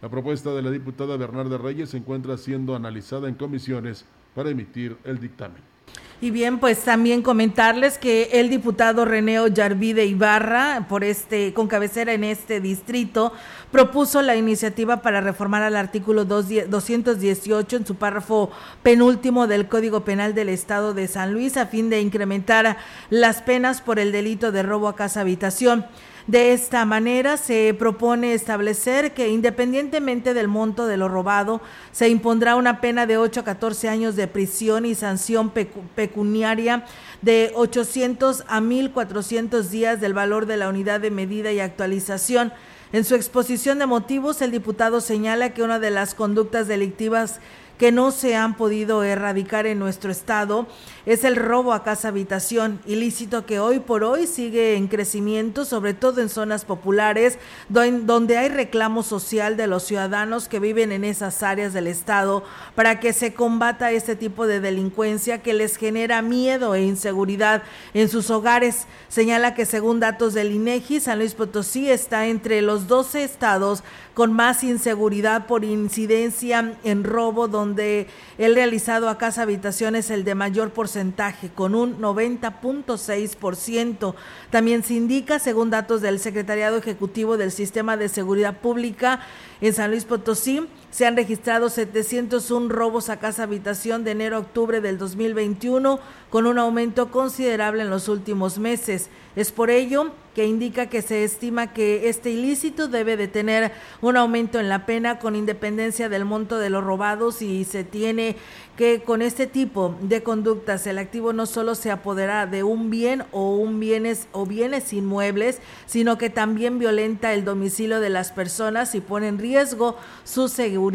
[0.00, 4.96] La propuesta de la diputada Bernarda Reyes se encuentra siendo analizada en comisiones para emitir
[5.02, 5.75] el dictamen.
[6.18, 12.14] Y bien, pues también comentarles que el diputado Reneo Yarvide Ibarra, por este, con cabecera
[12.14, 13.34] en este distrito,
[13.70, 18.50] propuso la iniciativa para reformar al artículo 218 en su párrafo
[18.82, 22.78] penúltimo del Código Penal del Estado de San Luis a fin de incrementar
[23.10, 25.84] las penas por el delito de robo a casa habitación.
[26.26, 31.60] De esta manera se propone establecer que independientemente del monto de lo robado,
[31.92, 35.52] se impondrá una pena de 8 a 14 años de prisión y sanción
[35.94, 36.84] pecuniaria
[37.22, 42.52] de 800 a 1.400 días del valor de la unidad de medida y actualización.
[42.92, 47.38] En su exposición de motivos, el diputado señala que una de las conductas delictivas
[47.78, 50.66] que no se han podido erradicar en nuestro estado
[51.06, 55.94] es el robo a casa habitación, ilícito que hoy por hoy sigue en crecimiento, sobre
[55.94, 57.38] todo en zonas populares,
[57.68, 62.42] donde hay reclamo social de los ciudadanos que viven en esas áreas del Estado
[62.74, 67.62] para que se combata este tipo de delincuencia que les genera miedo e inseguridad
[67.94, 68.86] en sus hogares.
[69.08, 74.32] Señala que según datos del INEGI, San Luis Potosí está entre los 12 estados con
[74.32, 78.08] más inseguridad por incidencia en robo, donde
[78.38, 84.14] el realizado a casa habitación es el de mayor porcentaje con un 90.6%.
[84.50, 89.20] También se indica, según datos del Secretariado Ejecutivo del Sistema de Seguridad Pública
[89.60, 90.66] en San Luis Potosí,
[90.96, 96.46] se han registrado 701 robos a casa habitación de enero a octubre del 2021, con
[96.46, 99.10] un aumento considerable en los últimos meses.
[99.36, 104.16] Es por ello que indica que se estima que este ilícito debe de tener un
[104.16, 108.36] aumento en la pena con independencia del monto de los robados y se tiene
[108.76, 113.24] que con este tipo de conductas el activo no solo se apodera de un bien
[113.32, 118.94] o un bienes o bienes inmuebles, sino que también violenta el domicilio de las personas
[118.94, 120.85] y pone en riesgo su seguridad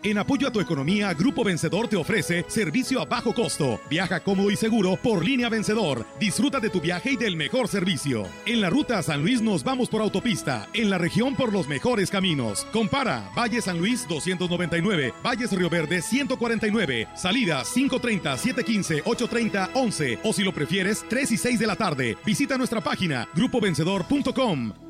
[0.02, 3.78] En apoyo a tu economía, Grupo Vencedor te ofrece servicio a bajo costo.
[3.90, 6.06] Viaja cómodo y seguro por línea Vencedor.
[6.18, 8.26] Disfruta de tu viaje y del mejor servicio.
[8.46, 10.66] En la ruta San Luis nos vamos por autopista.
[10.72, 12.66] En la región por los mejores caminos.
[12.72, 20.32] Compara Valle San Luis 299, Valles Río Verde 149, salida 530, 715, 830, 11 o
[20.32, 22.16] si lo prefieres 3 y 6 de la tarde.
[22.24, 24.89] Visita nuestra página grupovencedor.com.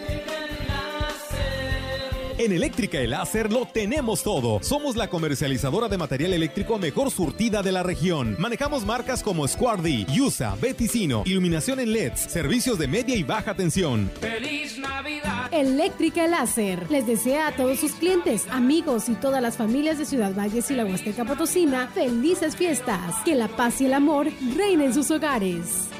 [2.41, 4.63] En Eléctrica El Láser lo tenemos todo.
[4.63, 8.35] Somos la comercializadora de material eléctrico mejor surtida de la región.
[8.39, 14.09] Manejamos marcas como Squardi, Yusa, Beticino, iluminación en LEDs, servicios de media y baja tensión.
[14.19, 15.49] ¡Feliz Navidad!
[15.51, 20.05] Eléctrica El Láser les desea a todos sus clientes, amigos y todas las familias de
[20.07, 23.17] Ciudad Valles y la Huasteca Potosina felices fiestas.
[23.23, 24.27] Que la paz y el amor
[24.57, 25.91] reinen en sus hogares.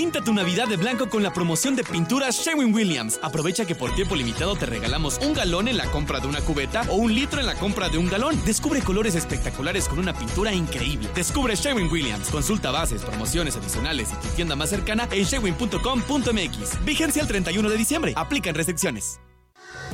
[0.00, 3.20] Pinta tu Navidad de blanco con la promoción de pinturas Sherwin Williams.
[3.22, 6.86] Aprovecha que por tiempo limitado te regalamos un galón en la compra de una cubeta
[6.88, 8.42] o un litro en la compra de un galón.
[8.46, 11.10] Descubre colores espectaculares con una pintura increíble.
[11.14, 12.30] Descubre Sherwin Williams.
[12.30, 16.82] Consulta bases, promociones adicionales y tu tienda más cercana en sherwin.com.mx.
[16.86, 18.14] Vigencia el 31 de diciembre.
[18.16, 19.20] Aplican restricciones.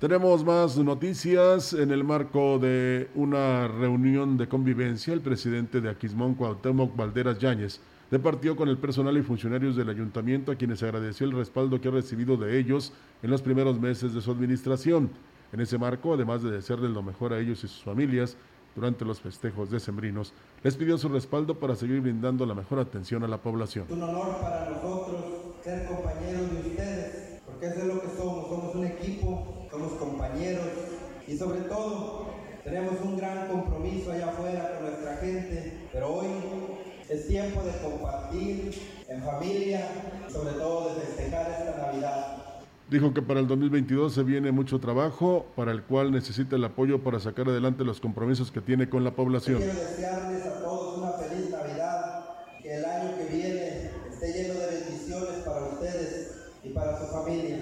[0.00, 5.12] Tenemos más noticias en el marco de una reunión de convivencia.
[5.12, 10.52] El presidente de Aquismón, Cuauhtémoc Valderas Yáñez, departió con el personal y funcionarios del ayuntamiento
[10.52, 12.92] a quienes agradeció el respaldo que ha recibido de ellos
[13.24, 15.10] en los primeros meses de su administración.
[15.52, 18.36] En ese marco, además de desearles lo mejor a ellos y sus familias
[18.76, 20.32] durante los festejos decembrinos,
[20.62, 23.86] les pidió su respaldo para seguir brindando la mejor atención a la población.
[23.88, 25.24] Es un honor para nosotros
[25.64, 30.66] ser compañeros de ustedes, porque es lo que somos, somos un equipo, somos compañeros
[31.26, 32.26] y sobre todo
[32.64, 36.26] tenemos un gran compromiso allá afuera con nuestra gente, pero hoy
[37.08, 38.72] es tiempo de compartir
[39.08, 39.88] en familia
[40.28, 42.44] sobre todo de festejar esta Navidad.
[42.90, 47.02] Dijo que para el 2022 se viene mucho trabajo, para el cual necesita el apoyo
[47.02, 49.58] para sacar adelante los compromisos que tiene con la población.
[49.58, 52.24] Quiero desearles a todos una feliz Navidad,
[52.62, 56.32] que el año que viene esté lleno de bendiciones para ustedes
[56.64, 57.58] y para su familia.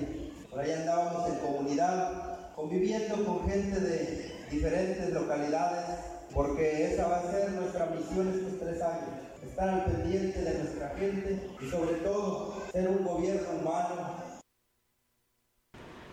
[0.49, 5.85] Por ahí andábamos en comunidad, conviviendo con gente de diferentes localidades,
[6.33, 9.11] porque esa va a ser nuestra misión estos tres años.
[9.47, 14.26] Estar al pendiente de nuestra gente y sobre todo ser un gobierno humano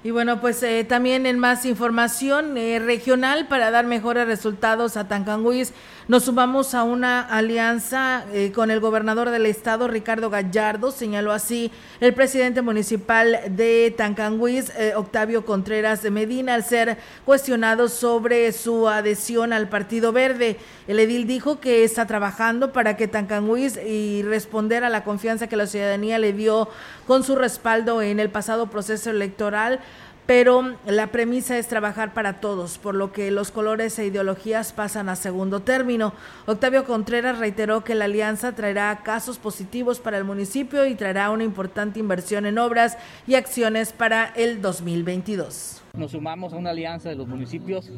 [0.04, 5.08] y bueno, pues eh, también en más información eh, regional para dar mejores resultados a
[5.08, 5.72] Tancanguis,
[6.10, 11.72] nos sumamos a una alianza eh, con el gobernador del estado, Ricardo Gallardo, señaló así
[12.02, 19.54] el presidente municipal de Tancanguis, Octavio Contreras de Medina, al ser cuestionado sobre su adhesión
[19.54, 20.58] al Partido Verde.
[20.90, 25.56] El edil dijo que está trabajando para que Tancanguis y responder a la confianza que
[25.56, 26.68] la ciudadanía le dio
[27.08, 29.80] con su respaldo en el pasado proceso electoral
[30.26, 35.10] pero la premisa es trabajar para todos, por lo que los colores e ideologías pasan
[35.10, 36.14] a segundo término.
[36.46, 41.44] Octavio Contreras reiteró que la alianza traerá casos positivos para el municipio y traerá una
[41.44, 42.98] importante inversión en obras
[43.28, 45.82] y acciones para el 2022.
[45.94, 47.92] Nos sumamos a una alianza de los municipios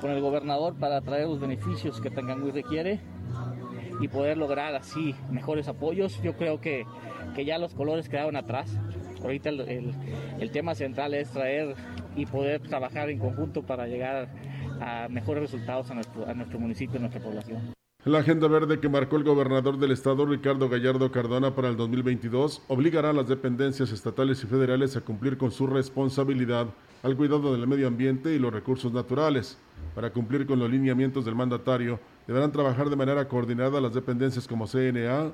[0.00, 3.00] con el gobernador para traer los beneficios que Tanganguy requiere
[4.00, 6.20] y poder lograr así mejores apoyos.
[6.22, 6.86] Yo creo que,
[7.34, 8.70] que ya los colores quedaron atrás
[9.24, 11.74] ahorita el, tema central es traer
[12.14, 14.28] y poder trabajar en conjunto para llegar
[14.80, 17.74] a mejores resultados a nuestro, a nuestro municipio, a nuestra población.
[18.04, 22.62] La agenda verde que marcó el gobernador del estado, Ricardo Gallardo Cardona, para el 2022
[22.68, 26.66] obligará a las dependencias estatales y federales a cumplir con su responsabilidad
[27.02, 29.56] al cuidado del medio ambiente y los recursos naturales.
[29.94, 34.66] Para cumplir con los lineamientos del mandatario, deberán trabajar de manera coordinada las dependencias como
[34.66, 35.32] CNA,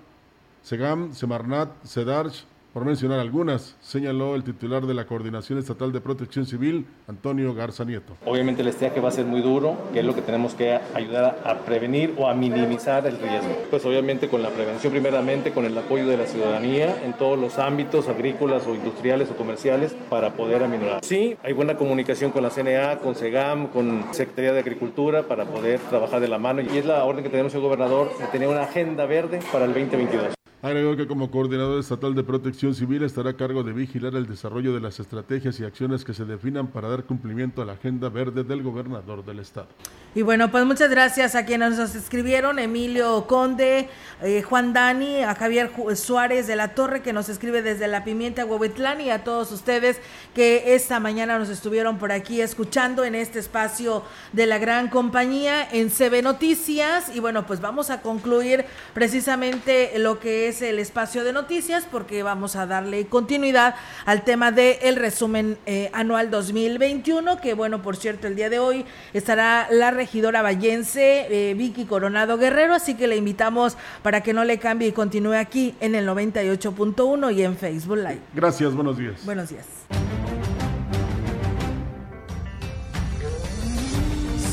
[0.63, 6.47] SEGAM, Semarnat, CEDARCH, por mencionar algunas, señaló el titular de la Coordinación Estatal de Protección
[6.47, 8.17] Civil, Antonio Garza Nieto.
[8.25, 11.41] Obviamente el estiaje va a ser muy duro, que es lo que tenemos que ayudar
[11.45, 13.57] a prevenir o a minimizar el riesgo.
[13.71, 17.59] Pues obviamente con la prevención primeramente, con el apoyo de la ciudadanía en todos los
[17.59, 21.05] ámbitos agrícolas o industriales o comerciales para poder aminorar.
[21.05, 25.81] Sí, hay buena comunicación con la CNA, con SEGAM, con Secretaría de Agricultura para poder
[25.81, 28.63] trabajar de la mano y es la orden que tenemos el gobernador de tener una
[28.63, 30.40] agenda verde para el 2022.
[30.63, 34.75] Agregó que como coordinador estatal de protección civil estará a cargo de vigilar el desarrollo
[34.75, 38.45] de las estrategias y acciones que se definan para dar cumplimiento a la agenda verde
[38.45, 39.69] del gobernador del estado.
[40.13, 43.89] Y bueno, pues muchas gracias a quienes nos escribieron, Emilio Conde,
[44.23, 48.45] eh, Juan Dani, a Javier Suárez de la Torre que nos escribe desde la Pimienta
[48.45, 49.99] Huehuetlán y a todos ustedes
[50.35, 54.03] que esta mañana nos estuvieron por aquí escuchando en este espacio
[54.33, 57.15] de la gran compañía en CB Noticias.
[57.15, 61.87] Y bueno, pues vamos a concluir precisamente lo que es es el espacio de noticias
[61.91, 67.83] porque vamos a darle continuidad al tema del el resumen eh, anual 2021, que bueno,
[67.83, 68.85] por cierto, el día de hoy
[69.15, 74.45] estará la regidora vallense eh, Vicky Coronado Guerrero, así que le invitamos para que no
[74.45, 78.21] le cambie y continúe aquí en el 98.1 y en Facebook Live.
[78.35, 79.25] Gracias, buenos días.
[79.27, 79.67] Buenos días.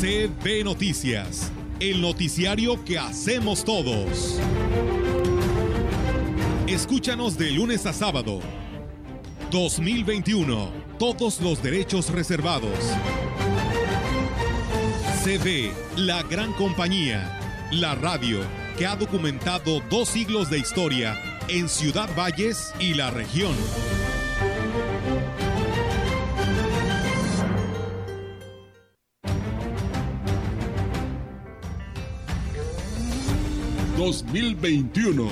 [0.02, 4.39] CB Noticias, el noticiario que hacemos todos.
[6.68, 8.41] Escúchanos de lunes a sábado.
[9.50, 10.70] 2021.
[11.00, 12.78] Todos los derechos reservados.
[15.28, 17.38] CB, la gran compañía.
[17.69, 18.39] La radio
[18.78, 23.53] que ha documentado dos siglos de historia en Ciudad Valles y la región.
[33.97, 35.28] ...2021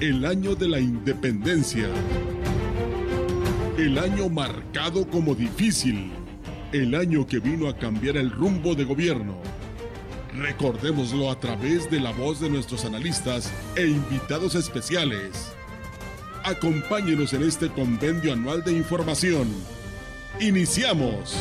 [0.00, 1.90] el año de la independencia.
[3.76, 6.23] El año marcado como difícil.
[6.72, 9.36] El año que vino a cambiar el rumbo de gobierno.
[10.36, 15.52] Recordémoslo a través de la voz de nuestros analistas e invitados especiales.
[16.42, 19.48] Acompáñenos en este compendio anual de información.
[20.40, 21.36] Iniciamos.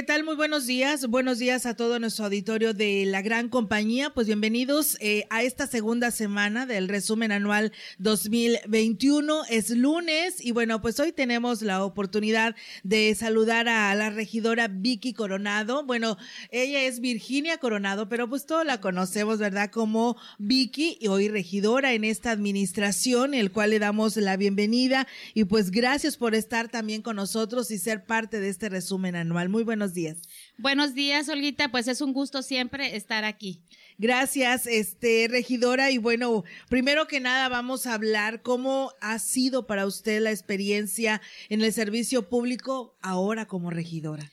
[0.00, 0.24] ¿Qué tal?
[0.24, 1.06] Muy buenos días.
[1.08, 4.08] Buenos días a todo nuestro auditorio de la gran compañía.
[4.08, 9.42] Pues bienvenidos eh, a esta segunda semana del resumen anual 2021.
[9.50, 15.12] Es lunes y bueno, pues hoy tenemos la oportunidad de saludar a la regidora Vicky
[15.12, 15.84] Coronado.
[15.84, 16.16] Bueno,
[16.50, 19.70] ella es Virginia Coronado, pero pues todos la conocemos, ¿verdad?
[19.70, 25.44] Como Vicky y hoy regidora en esta administración, el cual le damos la bienvenida y
[25.44, 29.50] pues gracias por estar también con nosotros y ser parte de este resumen anual.
[29.50, 30.18] Muy buenos días.
[30.58, 31.70] Buenos días, Olguita.
[31.70, 33.62] Pues es un gusto siempre estar aquí.
[33.98, 35.90] Gracias, este, regidora.
[35.90, 41.20] Y bueno, primero que nada vamos a hablar cómo ha sido para usted la experiencia
[41.48, 44.30] en el servicio público ahora como regidora.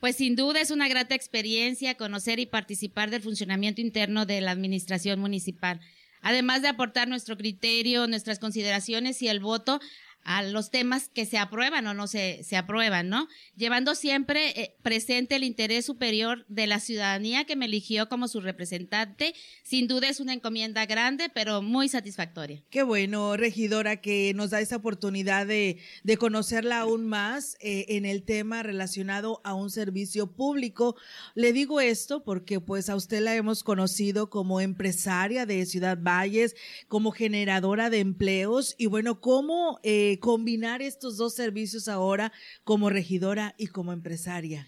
[0.00, 4.50] Pues sin duda es una grata experiencia conocer y participar del funcionamiento interno de la
[4.50, 5.80] administración municipal.
[6.22, 9.80] Además de aportar nuestro criterio, nuestras consideraciones y el voto
[10.22, 13.28] a los temas que se aprueban o no se, se aprueban, ¿no?
[13.56, 18.40] Llevando siempre eh, presente el interés superior de la ciudadanía que me eligió como su
[18.40, 19.34] representante.
[19.62, 22.62] Sin duda es una encomienda grande, pero muy satisfactoria.
[22.70, 28.04] Qué bueno, regidora, que nos da esa oportunidad de, de conocerla aún más eh, en
[28.04, 30.96] el tema relacionado a un servicio público.
[31.34, 36.54] Le digo esto porque pues a usted la hemos conocido como empresaria de Ciudad Valles,
[36.88, 39.80] como generadora de empleos y bueno, cómo...
[39.82, 42.32] Eh, combinar estos dos servicios ahora
[42.64, 44.66] como regidora y como empresaria?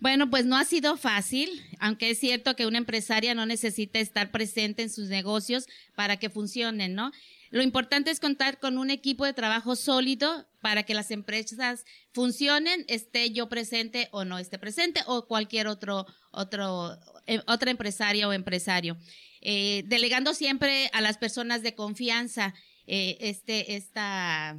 [0.00, 1.50] Bueno, pues no ha sido fácil,
[1.80, 5.66] aunque es cierto que una empresaria no necesita estar presente en sus negocios
[5.96, 7.10] para que funcionen, ¿no?
[7.50, 12.84] Lo importante es contar con un equipo de trabajo sólido para que las empresas funcionen,
[12.88, 18.32] esté yo presente o no esté presente, o cualquier otro, otro, eh, otra empresaria o
[18.32, 18.98] empresario.
[19.40, 22.54] Eh, delegando siempre a las personas de confianza
[22.90, 24.58] eh, este, esta,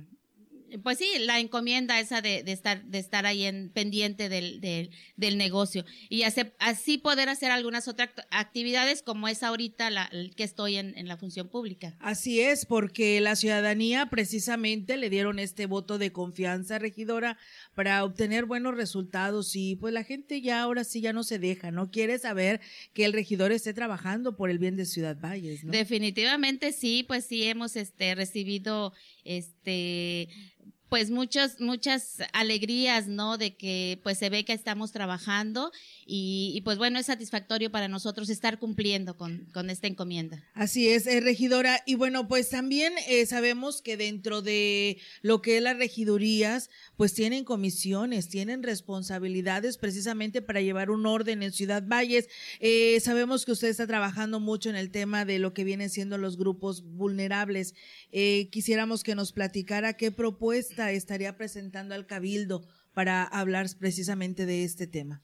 [0.84, 5.84] pues sí, la encomienda esa de, estar, de estar ahí en pendiente del, del, negocio
[6.10, 6.24] y
[6.60, 11.18] así poder hacer algunas otras actividades como es ahorita la, que estoy en, en, la
[11.18, 11.96] función pública.
[12.00, 17.38] Así es, porque la ciudadanía precisamente le dieron este voto de confianza, regidora,
[17.80, 21.72] para obtener buenos resultados y pues la gente ya ahora sí ya no se deja,
[21.72, 22.60] no quiere saber
[22.92, 25.72] que el regidor esté trabajando por el bien de Ciudad Valles, ¿no?
[25.72, 28.92] Definitivamente sí, pues sí hemos este recibido
[29.24, 30.28] este
[30.90, 33.38] pues muchas, muchas alegrías, ¿no?
[33.38, 35.72] De que pues se ve que estamos trabajando
[36.06, 40.44] y, pues bueno, es satisfactorio para nosotros estar cumpliendo con, con esta encomienda.
[40.56, 41.84] Así es, eh, regidora.
[41.86, 47.14] Y bueno, pues también eh, sabemos que dentro de lo que es las regidurías, pues
[47.14, 52.28] tienen comisiones, tienen responsabilidades precisamente para llevar un orden en Ciudad Valles.
[52.60, 56.18] Eh, sabemos que usted está trabajando mucho en el tema de lo que vienen siendo
[56.18, 57.76] los grupos vulnerables.
[58.50, 64.88] quisiéramos que nos platicara qué propuesta estaría presentando al Cabildo para hablar precisamente de este
[64.88, 65.22] tema.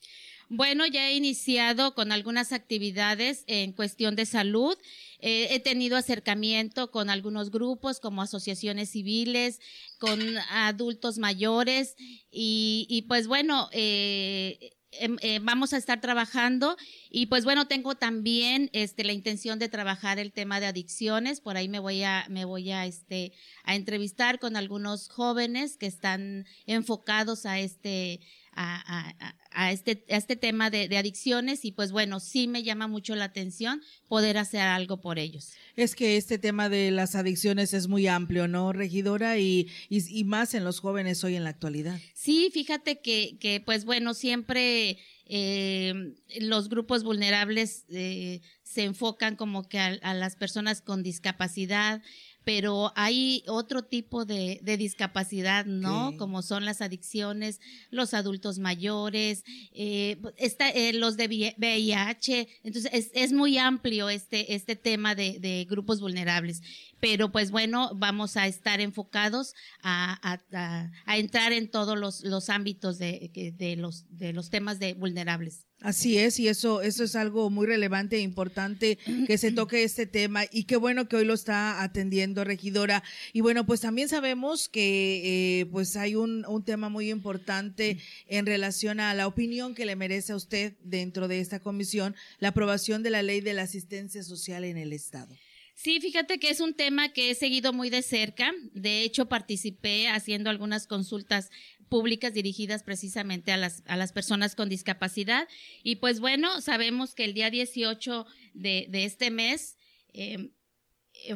[0.47, 4.77] Bueno, ya he iniciado con algunas actividades en cuestión de salud.
[5.19, 9.59] Eh, he tenido acercamiento con algunos grupos como asociaciones civiles,
[9.97, 10.19] con
[10.51, 11.95] adultos mayores
[12.29, 16.77] y, pues bueno, eh, em, eh, vamos a estar trabajando.
[17.09, 21.41] Y pues bueno tengo también este la intención de trabajar el tema de adicciones.
[21.41, 23.31] Por ahí me voy a me voy a este
[23.63, 28.19] a entrevistar con algunos jóvenes que están enfocados a este
[28.55, 33.25] a, este, a este tema de, adicciones y pues bueno, sí me llama mucho la
[33.25, 35.51] atención poder hacer algo por ellos.
[35.75, 39.37] Es que este tema de las adicciones es muy amplio, ¿no, regidora?
[39.37, 41.99] Y, y, más en los jóvenes hoy en la actualidad.
[42.13, 44.97] Sí, fíjate que, que pues bueno, siempre...
[45.27, 52.03] Eh, los grupos vulnerables eh, se enfocan como que a, las personas con discapacidad,
[52.45, 56.15] pero hay otro tipo de, de discapacidad, ¿no?
[56.17, 59.43] Como son las adicciones, los adultos mayores,
[59.73, 61.25] eh, está, eh, los de
[61.57, 62.47] VIH.
[62.63, 66.61] Entonces, es, es, muy amplio este, este tema de, de, grupos vulnerables.
[67.07, 69.53] Pero, pues bueno, vamos a estar enfocados
[69.83, 70.17] a,
[70.51, 74.95] a, a entrar en todos los, los ámbitos de, de, los, de los temas de
[74.95, 75.67] vulnerables.
[75.81, 78.97] Así es, y eso, eso es algo muy relevante e importante
[79.27, 83.03] que se toque este tema y qué bueno que hoy lo está atendiendo regidora.
[83.33, 88.47] Y bueno, pues también sabemos que eh, pues hay un, un tema muy importante en
[88.47, 93.03] relación a la opinión que le merece a usted dentro de esta comisión, la aprobación
[93.03, 95.35] de la ley de la asistencia social en el Estado.
[95.75, 98.53] Sí, fíjate que es un tema que he seguido muy de cerca.
[98.71, 101.51] De hecho, participé haciendo algunas consultas
[101.89, 105.47] públicas dirigidas precisamente a las, a las personas con discapacidad.
[105.83, 109.77] Y pues bueno, sabemos que el día 18 de, de este mes
[110.13, 110.51] em,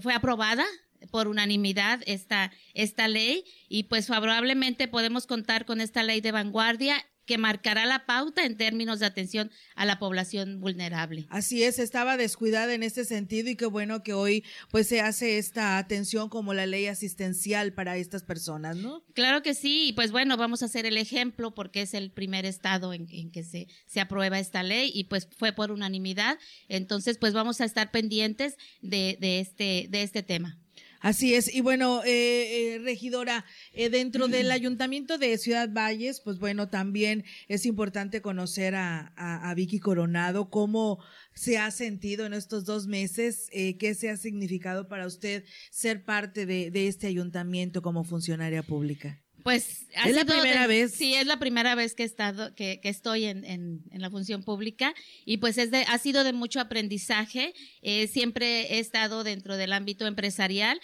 [0.02, 0.66] fue aprobada
[1.12, 7.06] por unanimidad esta, esta ley y pues favorablemente podemos contar con esta ley de vanguardia
[7.30, 11.28] que marcará la pauta en términos de atención a la población vulnerable.
[11.30, 15.38] Así es, estaba descuidada en este sentido y qué bueno que hoy pues se hace
[15.38, 19.04] esta atención como la ley asistencial para estas personas, ¿no?
[19.14, 22.48] Claro que sí, y pues bueno, vamos a hacer el ejemplo porque es el primer
[22.48, 27.34] estado en, que se, se aprueba esta ley y pues fue por unanimidad, entonces pues
[27.34, 30.58] vamos a estar pendientes de, de, este, de este tema.
[31.00, 36.40] Así es, y bueno, eh, eh, regidora, eh, dentro del ayuntamiento de Ciudad Valles, pues
[36.40, 41.00] bueno, también es importante conocer a, a, Vicky Coronado, cómo
[41.34, 46.04] se ha sentido en estos dos meses, eh, qué se ha significado para usted ser
[46.04, 49.22] parte de, de este ayuntamiento como funcionaria pública.
[49.50, 50.92] Pues es la primera vez.
[50.94, 54.12] Sí, es la primera vez que he estado, que, que estoy en, en, en, la
[54.12, 54.94] función pública
[55.26, 57.56] y pues es de, ha sido de mucho aprendizaje.
[57.82, 60.80] Eh, siempre he estado dentro del ámbito empresarial.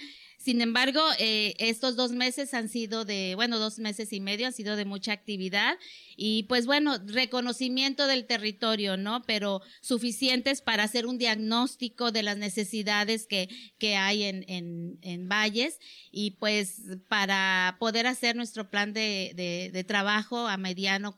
[0.46, 4.54] Sin embargo, eh, estos dos meses han sido de, bueno, dos meses y medio han
[4.54, 5.76] sido de mucha actividad
[6.16, 9.24] y pues bueno, reconocimiento del territorio, ¿no?
[9.24, 15.28] Pero suficientes para hacer un diagnóstico de las necesidades que, que hay en, en, en
[15.28, 15.80] Valles
[16.12, 21.18] y pues para poder hacer nuestro plan de, de, de trabajo a mediano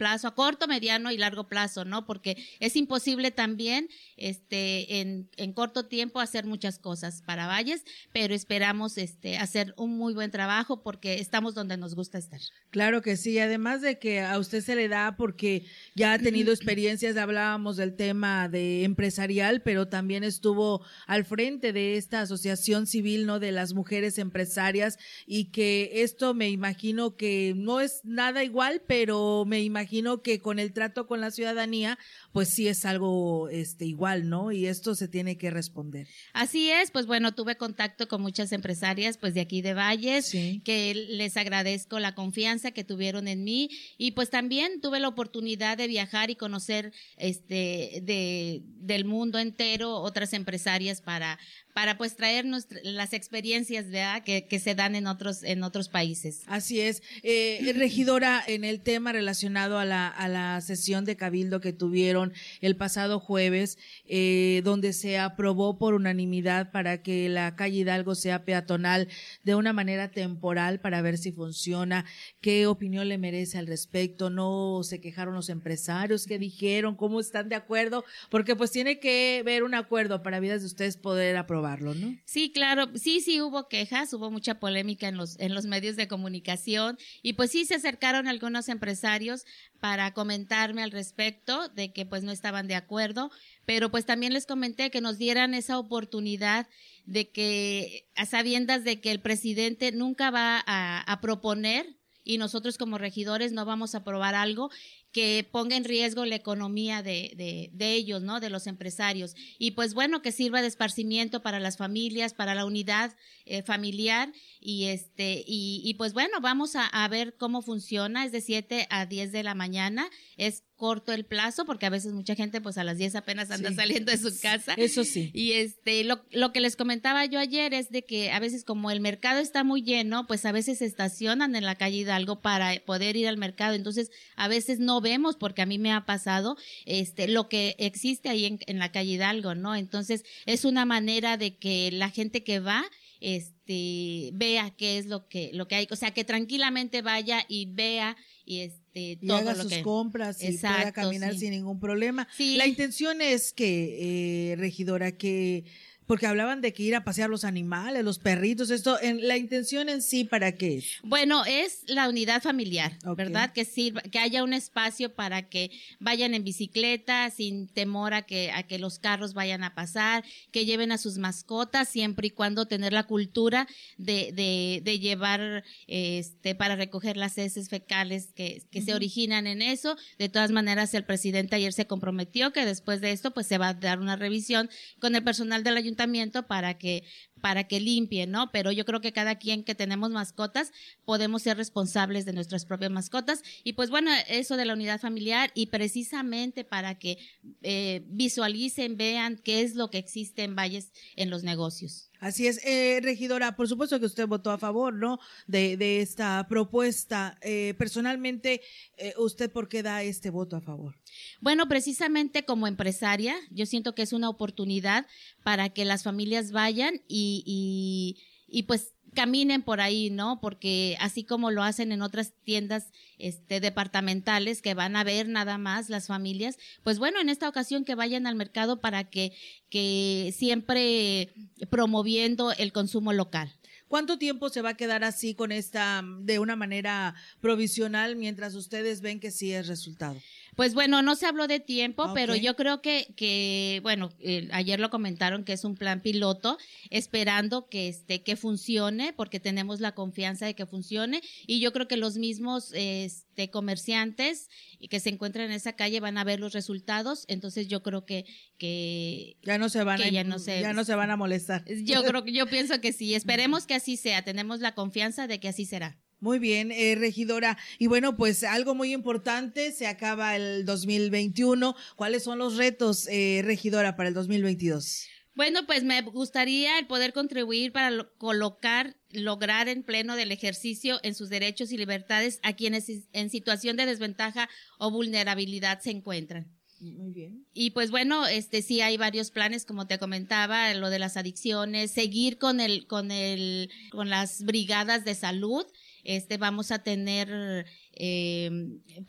[0.00, 2.06] plazo, a corto, mediano y largo plazo, ¿no?
[2.06, 3.86] Porque es imposible también,
[4.16, 9.98] este, en, en corto tiempo hacer muchas cosas para Valles, pero esperamos, este, hacer un
[9.98, 12.40] muy buen trabajo porque estamos donde nos gusta estar.
[12.70, 16.50] Claro que sí, además de que a usted se le da porque ya ha tenido
[16.54, 23.26] experiencias, hablábamos del tema de empresarial, pero también estuvo al frente de esta asociación civil,
[23.26, 23.38] ¿no?
[23.38, 29.44] De las mujeres empresarias y que esto me imagino que no es nada igual, pero
[29.46, 31.98] me imagino imagino que con el trato con la ciudadanía,
[32.32, 34.52] pues sí es algo este igual, ¿no?
[34.52, 36.06] Y esto se tiene que responder.
[36.32, 40.30] Así es, pues bueno, tuve contacto con muchas empresarias pues de aquí de Valles,
[40.64, 45.76] que les agradezco la confianza que tuvieron en mí y pues también tuve la oportunidad
[45.76, 51.38] de viajar y conocer este de del mundo entero otras empresarias para
[51.74, 52.44] para pues traer
[52.82, 53.86] las experiencias
[54.24, 56.42] Que, que, se dan en otros en otros países.
[56.46, 61.60] Así es, eh, regidora, en el tema relacionado a la a la sesión de cabildo
[61.60, 62.19] que tuvieron
[62.60, 68.44] el pasado jueves, eh, donde se aprobó por unanimidad para que la calle Hidalgo sea
[68.44, 69.08] peatonal
[69.44, 72.04] de una manera temporal para ver si funciona.
[72.40, 74.30] ¿Qué opinión le merece al respecto?
[74.30, 76.26] ¿No se quejaron los empresarios?
[76.26, 76.96] ¿Qué dijeron?
[76.96, 78.04] ¿Cómo están de acuerdo?
[78.30, 82.16] Porque pues tiene que ver un acuerdo para vidas de ustedes poder aprobarlo, ¿no?
[82.24, 82.90] Sí, claro.
[82.94, 87.34] Sí, sí hubo quejas, hubo mucha polémica en los, en los medios de comunicación y
[87.34, 89.44] pues sí se acercaron algunos empresarios
[89.80, 93.30] para comentarme al respecto de que pues no estaban de acuerdo,
[93.64, 96.66] pero pues también les comenté que nos dieran esa oportunidad
[97.06, 102.98] de que a sabiendas de que el presidente nunca va a, proponer y nosotros como
[102.98, 104.70] regidores no vamos a aprobar algo
[105.10, 108.38] que ponga en riesgo la economía de, de, de, ellos, ¿no?
[108.38, 109.34] De los empresarios.
[109.58, 114.32] Y pues bueno, que sirva de esparcimiento para las familias, para la unidad eh, familiar.
[114.60, 118.24] Y este, y, y pues bueno, vamos a, a, ver cómo funciona.
[118.24, 120.08] Es de 7 a 10 de la mañana.
[120.36, 123.70] Es corto el plazo, porque a veces mucha gente pues a las 10 apenas anda
[123.74, 124.72] saliendo de su casa.
[124.78, 125.30] Eso sí.
[125.34, 128.90] Y este, lo, lo que les comentaba yo ayer es de que a veces como
[128.90, 132.80] el mercado está muy lleno, pues a veces se estacionan en la calle Hidalgo para
[132.86, 133.74] poder ir al mercado.
[133.74, 136.56] Entonces, a veces no vemos, porque a mí me ha pasado,
[136.86, 139.76] este, lo que existe ahí en, en la calle Hidalgo, ¿no?
[139.76, 142.84] Entonces, es una manera de que la gente que va,
[143.20, 147.66] este, vea qué es lo que, lo que hay, o sea, que tranquilamente vaya y
[147.66, 152.26] vea y este y haga sus compras y pueda caminar sin ningún problema.
[152.38, 155.64] La intención es que, eh, regidora, que
[156.10, 159.88] porque hablaban de que ir a pasear los animales, los perritos, esto, en, la intención
[159.88, 160.94] en sí, ¿para qué es?
[161.04, 163.52] Bueno, es la unidad familiar, ¿verdad?
[163.52, 168.50] Que sirva, que haya un espacio para que vayan en bicicleta sin temor a que,
[168.50, 172.66] a que los carros vayan a pasar, que lleven a sus mascotas, siempre y cuando
[172.66, 178.82] tener la cultura de, de, de llevar, este, para recoger las heces fecales que, que
[178.82, 179.96] se originan en eso.
[180.18, 183.68] De todas maneras, el presidente ayer se comprometió que después de esto, pues se va
[183.68, 185.99] a dar una revisión con el personal del ayuntamiento
[186.46, 187.04] para que
[187.40, 188.50] para que limpien, ¿no?
[188.52, 190.72] Pero yo creo que cada quien que tenemos mascotas
[191.04, 195.50] podemos ser responsables de nuestras propias mascotas y pues bueno, eso de la unidad familiar
[195.54, 197.18] y precisamente para que
[197.62, 202.09] eh, visualicen, vean qué es lo que existe en Valles en los negocios.
[202.20, 205.18] Así es, eh, regidora, por supuesto que usted votó a favor, ¿no?
[205.46, 207.38] De, de esta propuesta.
[207.40, 208.60] Eh, personalmente,
[208.98, 210.98] eh, ¿usted por qué da este voto a favor?
[211.40, 215.06] Bueno, precisamente como empresaria, yo siento que es una oportunidad
[215.42, 220.40] para que las familias vayan y, y, y pues caminen por ahí, ¿no?
[220.40, 225.58] Porque así como lo hacen en otras tiendas este departamentales que van a ver nada
[225.58, 229.32] más las familias, pues bueno, en esta ocasión que vayan al mercado para que
[229.68, 231.32] que siempre
[231.70, 233.54] promoviendo el consumo local.
[233.90, 239.00] ¿Cuánto tiempo se va a quedar así con esta de una manera provisional mientras ustedes
[239.00, 240.16] ven que sí es resultado?
[240.56, 244.10] Pues bueno, no se habló de tiempo, pero yo creo que, que bueno,
[244.52, 246.58] ayer lo comentaron que es un plan piloto,
[246.90, 251.88] esperando que este, que funcione, porque tenemos la confianza de que funcione, y yo creo
[251.88, 254.48] que los mismos este, comerciantes
[254.88, 258.24] que se encuentran en esa calle van a ver los resultados, entonces yo creo que,
[258.58, 261.64] que ya no se van a, ya no se, ya no se van a molestar.
[261.84, 265.40] Yo creo que yo pienso que sí, esperemos que así sea, tenemos la confianza de
[265.40, 265.98] que así será.
[266.20, 267.56] Muy bien, eh, regidora.
[267.78, 271.74] Y bueno, pues algo muy importante, se acaba el 2021.
[271.96, 275.06] ¿Cuáles son los retos, eh, regidora, para el 2022?
[275.34, 281.14] Bueno, pues me gustaría el poder contribuir para colocar, lograr en pleno del ejercicio en
[281.14, 286.54] sus derechos y libertades a quienes en situación de desventaja o vulnerabilidad se encuentran.
[286.80, 287.46] Muy bien.
[287.52, 291.90] Y pues bueno, este sí hay varios planes, como te comentaba, lo de las adicciones,
[291.90, 295.66] seguir con el, con el, con las brigadas de salud,
[296.04, 298.50] este vamos a tener eh,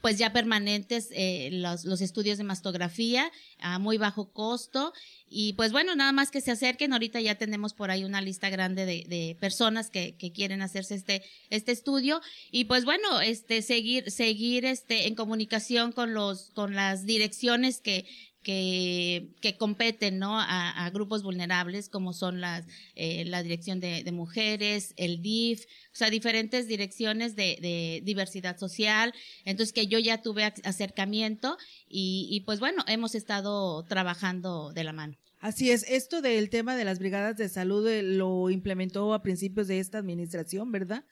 [0.02, 4.94] pues ya permanentes eh, los, los, estudios de mastografía a muy bajo costo.
[5.30, 6.94] Y pues bueno nada más que se acerquen.
[6.94, 10.96] Ahorita ya tenemos por ahí una lista grande de, de personas que, que, quieren hacerse
[10.96, 12.22] este este estudio.
[12.52, 18.06] Y pues bueno este seguir seguir este en comunicación con los con las direcciones que
[18.44, 20.40] que, que competen ¿no?
[20.40, 22.66] a, grupos vulnerables como son las,
[22.96, 28.58] eh, la dirección de, de, mujeres, el DIF, o sea, diferentes direcciones de, de, diversidad
[28.58, 29.14] social.
[29.46, 34.94] Entonces que yo ya tuve acercamiento y, y pues bueno, hemos estado trabajando de la
[34.94, 35.21] mano.
[35.42, 39.68] Así es, esto del tema de las brigadas de salud eh, lo implementó a principios
[39.68, 41.04] de esta administración, ¿verdad?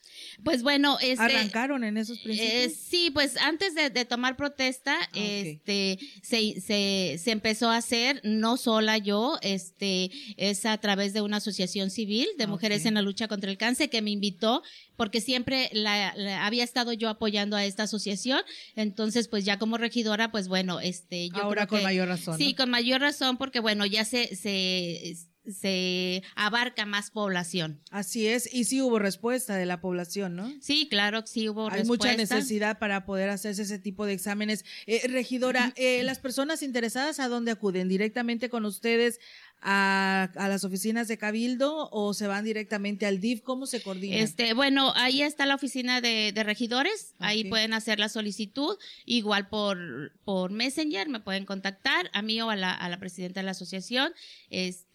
[0.44, 2.54] Pues bueno, este, arrancaron en esos principios.
[2.54, 8.22] Eh, sí, pues antes de, tomar protesta, ah, este, se, se, se empezó a hacer,
[8.24, 12.94] no sola yo, este, es a través de una asociación civil de ah, mujeres en
[12.94, 14.62] la lucha contra el cáncer que me invitó
[15.00, 16.14] porque siempre la,
[16.46, 18.42] había estado yo apoyando a esta asociación,
[18.76, 22.38] entonces pues ya como regidora, pues bueno, este, yo ahora con mayor razón.
[22.38, 25.15] Sí, con mayor razón, porque bueno, ya se, se
[25.51, 27.82] se abarca más población.
[27.91, 30.51] Así es, y sí hubo respuesta de la población, ¿no?
[30.61, 34.65] Sí, claro que sí hubo Hay mucha necesidad para poder hacerse ese tipo de exámenes.
[34.86, 37.88] Eh, regidora, eh, las personas interesadas, ¿a dónde acuden?
[37.88, 39.20] ¿Directamente con ustedes
[39.62, 43.41] a, a, las oficinas de Cabildo o se van directamente al DIF?
[43.41, 44.18] ¿Cómo se coordina?
[44.18, 49.49] Este, bueno, ahí está la oficina de, de regidores, ahí pueden hacer la solicitud, igual
[49.49, 53.45] por, por Messenger me pueden contactar, a mí o a la, a la presidenta de
[53.45, 54.14] la asociación,
[54.49, 54.89] este,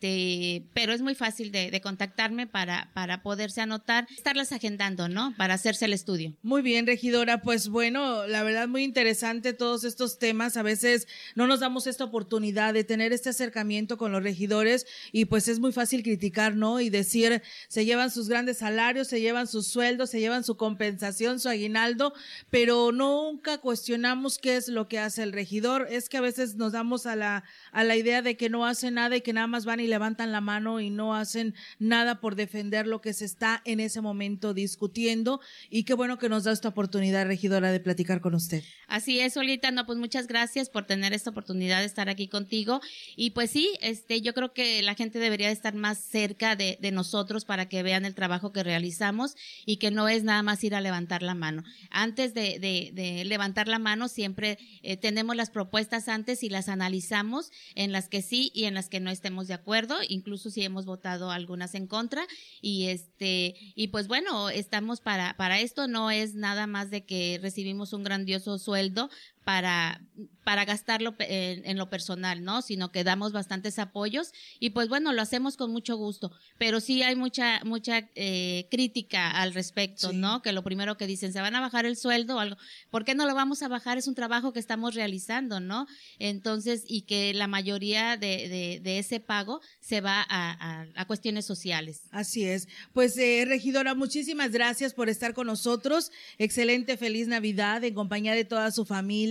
[0.75, 5.35] pero es muy fácil de, de contactarme para, para poderse anotar, estarlas agendando, ¿no?
[5.37, 6.35] Para hacerse el estudio.
[6.43, 11.47] Muy bien, regidora, pues bueno, la verdad muy interesante todos estos temas, a veces no
[11.47, 15.73] nos damos esta oportunidad de tener este acercamiento con los regidores y pues es muy
[15.73, 16.81] fácil criticar, ¿no?
[16.81, 21.41] Y decir, se llevan sus grandes salarios, se llevan sus sueldos, se llevan su compensación,
[21.41, 22.13] su aguinaldo,
[22.51, 25.87] pero nunca cuestionamos qué es lo que hace el regidor.
[25.91, 28.91] Es que a veces nos damos a la, a la idea de que no hace
[28.91, 32.35] nada y que nada más van y levantan la mano y no hacen nada por
[32.35, 35.41] defender lo que se está en ese momento discutiendo.
[35.71, 38.65] Y qué bueno que nos da esta oportunidad, regidora, de platicar con usted.
[38.89, 42.81] Así es, Olita, no, pues muchas gracias por tener esta oportunidad de estar aquí contigo.
[43.15, 47.45] Y pues sí, este, yo creo que la gente debería estar más cerca de, nosotros
[47.45, 50.81] para que vean el trabajo que realizamos y que no es nada más ir a
[50.81, 51.65] levantar la mano.
[51.91, 57.93] Antes de, levantar la mano, siempre eh, tenemos las propuestas antes y las analizamos en
[57.93, 61.31] las que sí y en las que no estemos de acuerdo, incluso si hemos votado
[61.31, 62.27] algunas en contra.
[62.61, 67.39] Y este, y pues bueno, estamos para, para esto, no es nada más de que
[67.43, 69.11] recibimos un grandioso sueldo
[69.45, 70.01] para,
[70.43, 72.63] para gastarlo en, lo personal, ¿no?
[72.63, 77.03] Sino que damos bastantes apoyos y pues bueno, lo hacemos con mucho gusto, pero sí
[77.03, 80.43] hay mucha, mucha eh, crítica al respecto, ¿no?
[80.43, 82.57] Que lo primero que dicen, se van a bajar el sueldo o algo,
[82.91, 83.99] ¿por qué no lo vamos a bajar?
[83.99, 85.87] Es un trabajo que estamos realizando, ¿no?
[86.19, 91.45] Entonces, y que la mayoría de, de, de ese pago se va a, a, cuestiones
[91.45, 92.03] sociales.
[92.11, 92.69] Así es.
[92.93, 96.11] Pues, eh, regidora, muchísimas gracias por estar con nosotros.
[96.39, 98.85] Excelente, feliz Navidad en compañía de toda su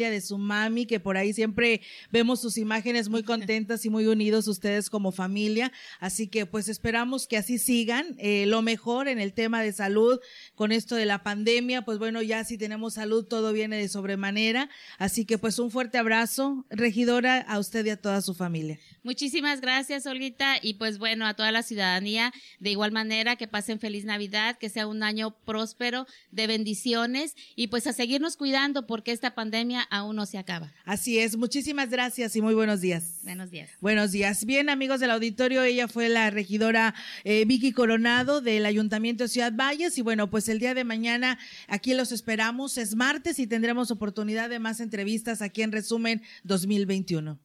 [0.03, 1.81] familia de su mami, que por ahí siempre
[2.11, 5.71] vemos sus imágenes muy contentas y muy unidos ustedes como familia.
[5.99, 8.15] Así que pues esperamos que así sigan.
[8.17, 10.19] Eh, lo mejor en el tema de salud
[10.55, 14.69] con esto de la pandemia, pues bueno, ya si tenemos salud todo viene de sobremanera.
[14.97, 18.79] Así que pues un fuerte abrazo, regidora, a usted y a toda su familia.
[19.03, 20.55] Muchísimas gracias, Olguita.
[20.61, 24.69] Y pues bueno, a toda la ciudadanía, de igual manera, que pasen feliz Navidad, que
[24.69, 30.15] sea un año próspero, de bendiciones y pues a seguirnos cuidando porque esta pandemia aún
[30.15, 30.73] no se acaba.
[30.85, 31.37] Así es.
[31.37, 33.19] Muchísimas gracias y muy buenos días.
[33.21, 33.69] Buenos días.
[33.79, 34.43] Buenos días.
[34.43, 39.53] Bien, amigos del auditorio, ella fue la regidora eh, Vicky Coronado del Ayuntamiento de Ciudad
[39.55, 41.37] Valles y bueno, pues el día de mañana
[41.67, 42.79] aquí los esperamos.
[42.79, 47.39] Es martes y tendremos oportunidad de más entrevistas aquí en Resumen 2021.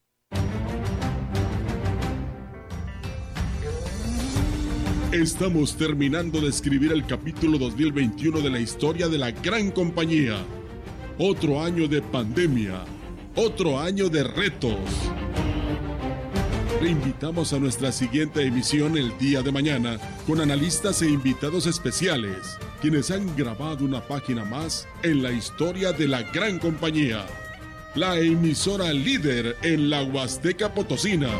[5.13, 10.47] Estamos terminando de escribir el capítulo 2021 de la historia de la gran compañía.
[11.21, 12.85] Otro año de pandemia,
[13.35, 14.79] otro año de retos.
[16.81, 19.99] Le invitamos a nuestra siguiente emisión el día de mañana
[20.29, 26.07] con analistas e invitados especiales, quienes han grabado una página más en la historia de
[26.07, 27.27] la gran compañía.
[27.97, 31.31] La emisora líder en la Huasteca Potosina.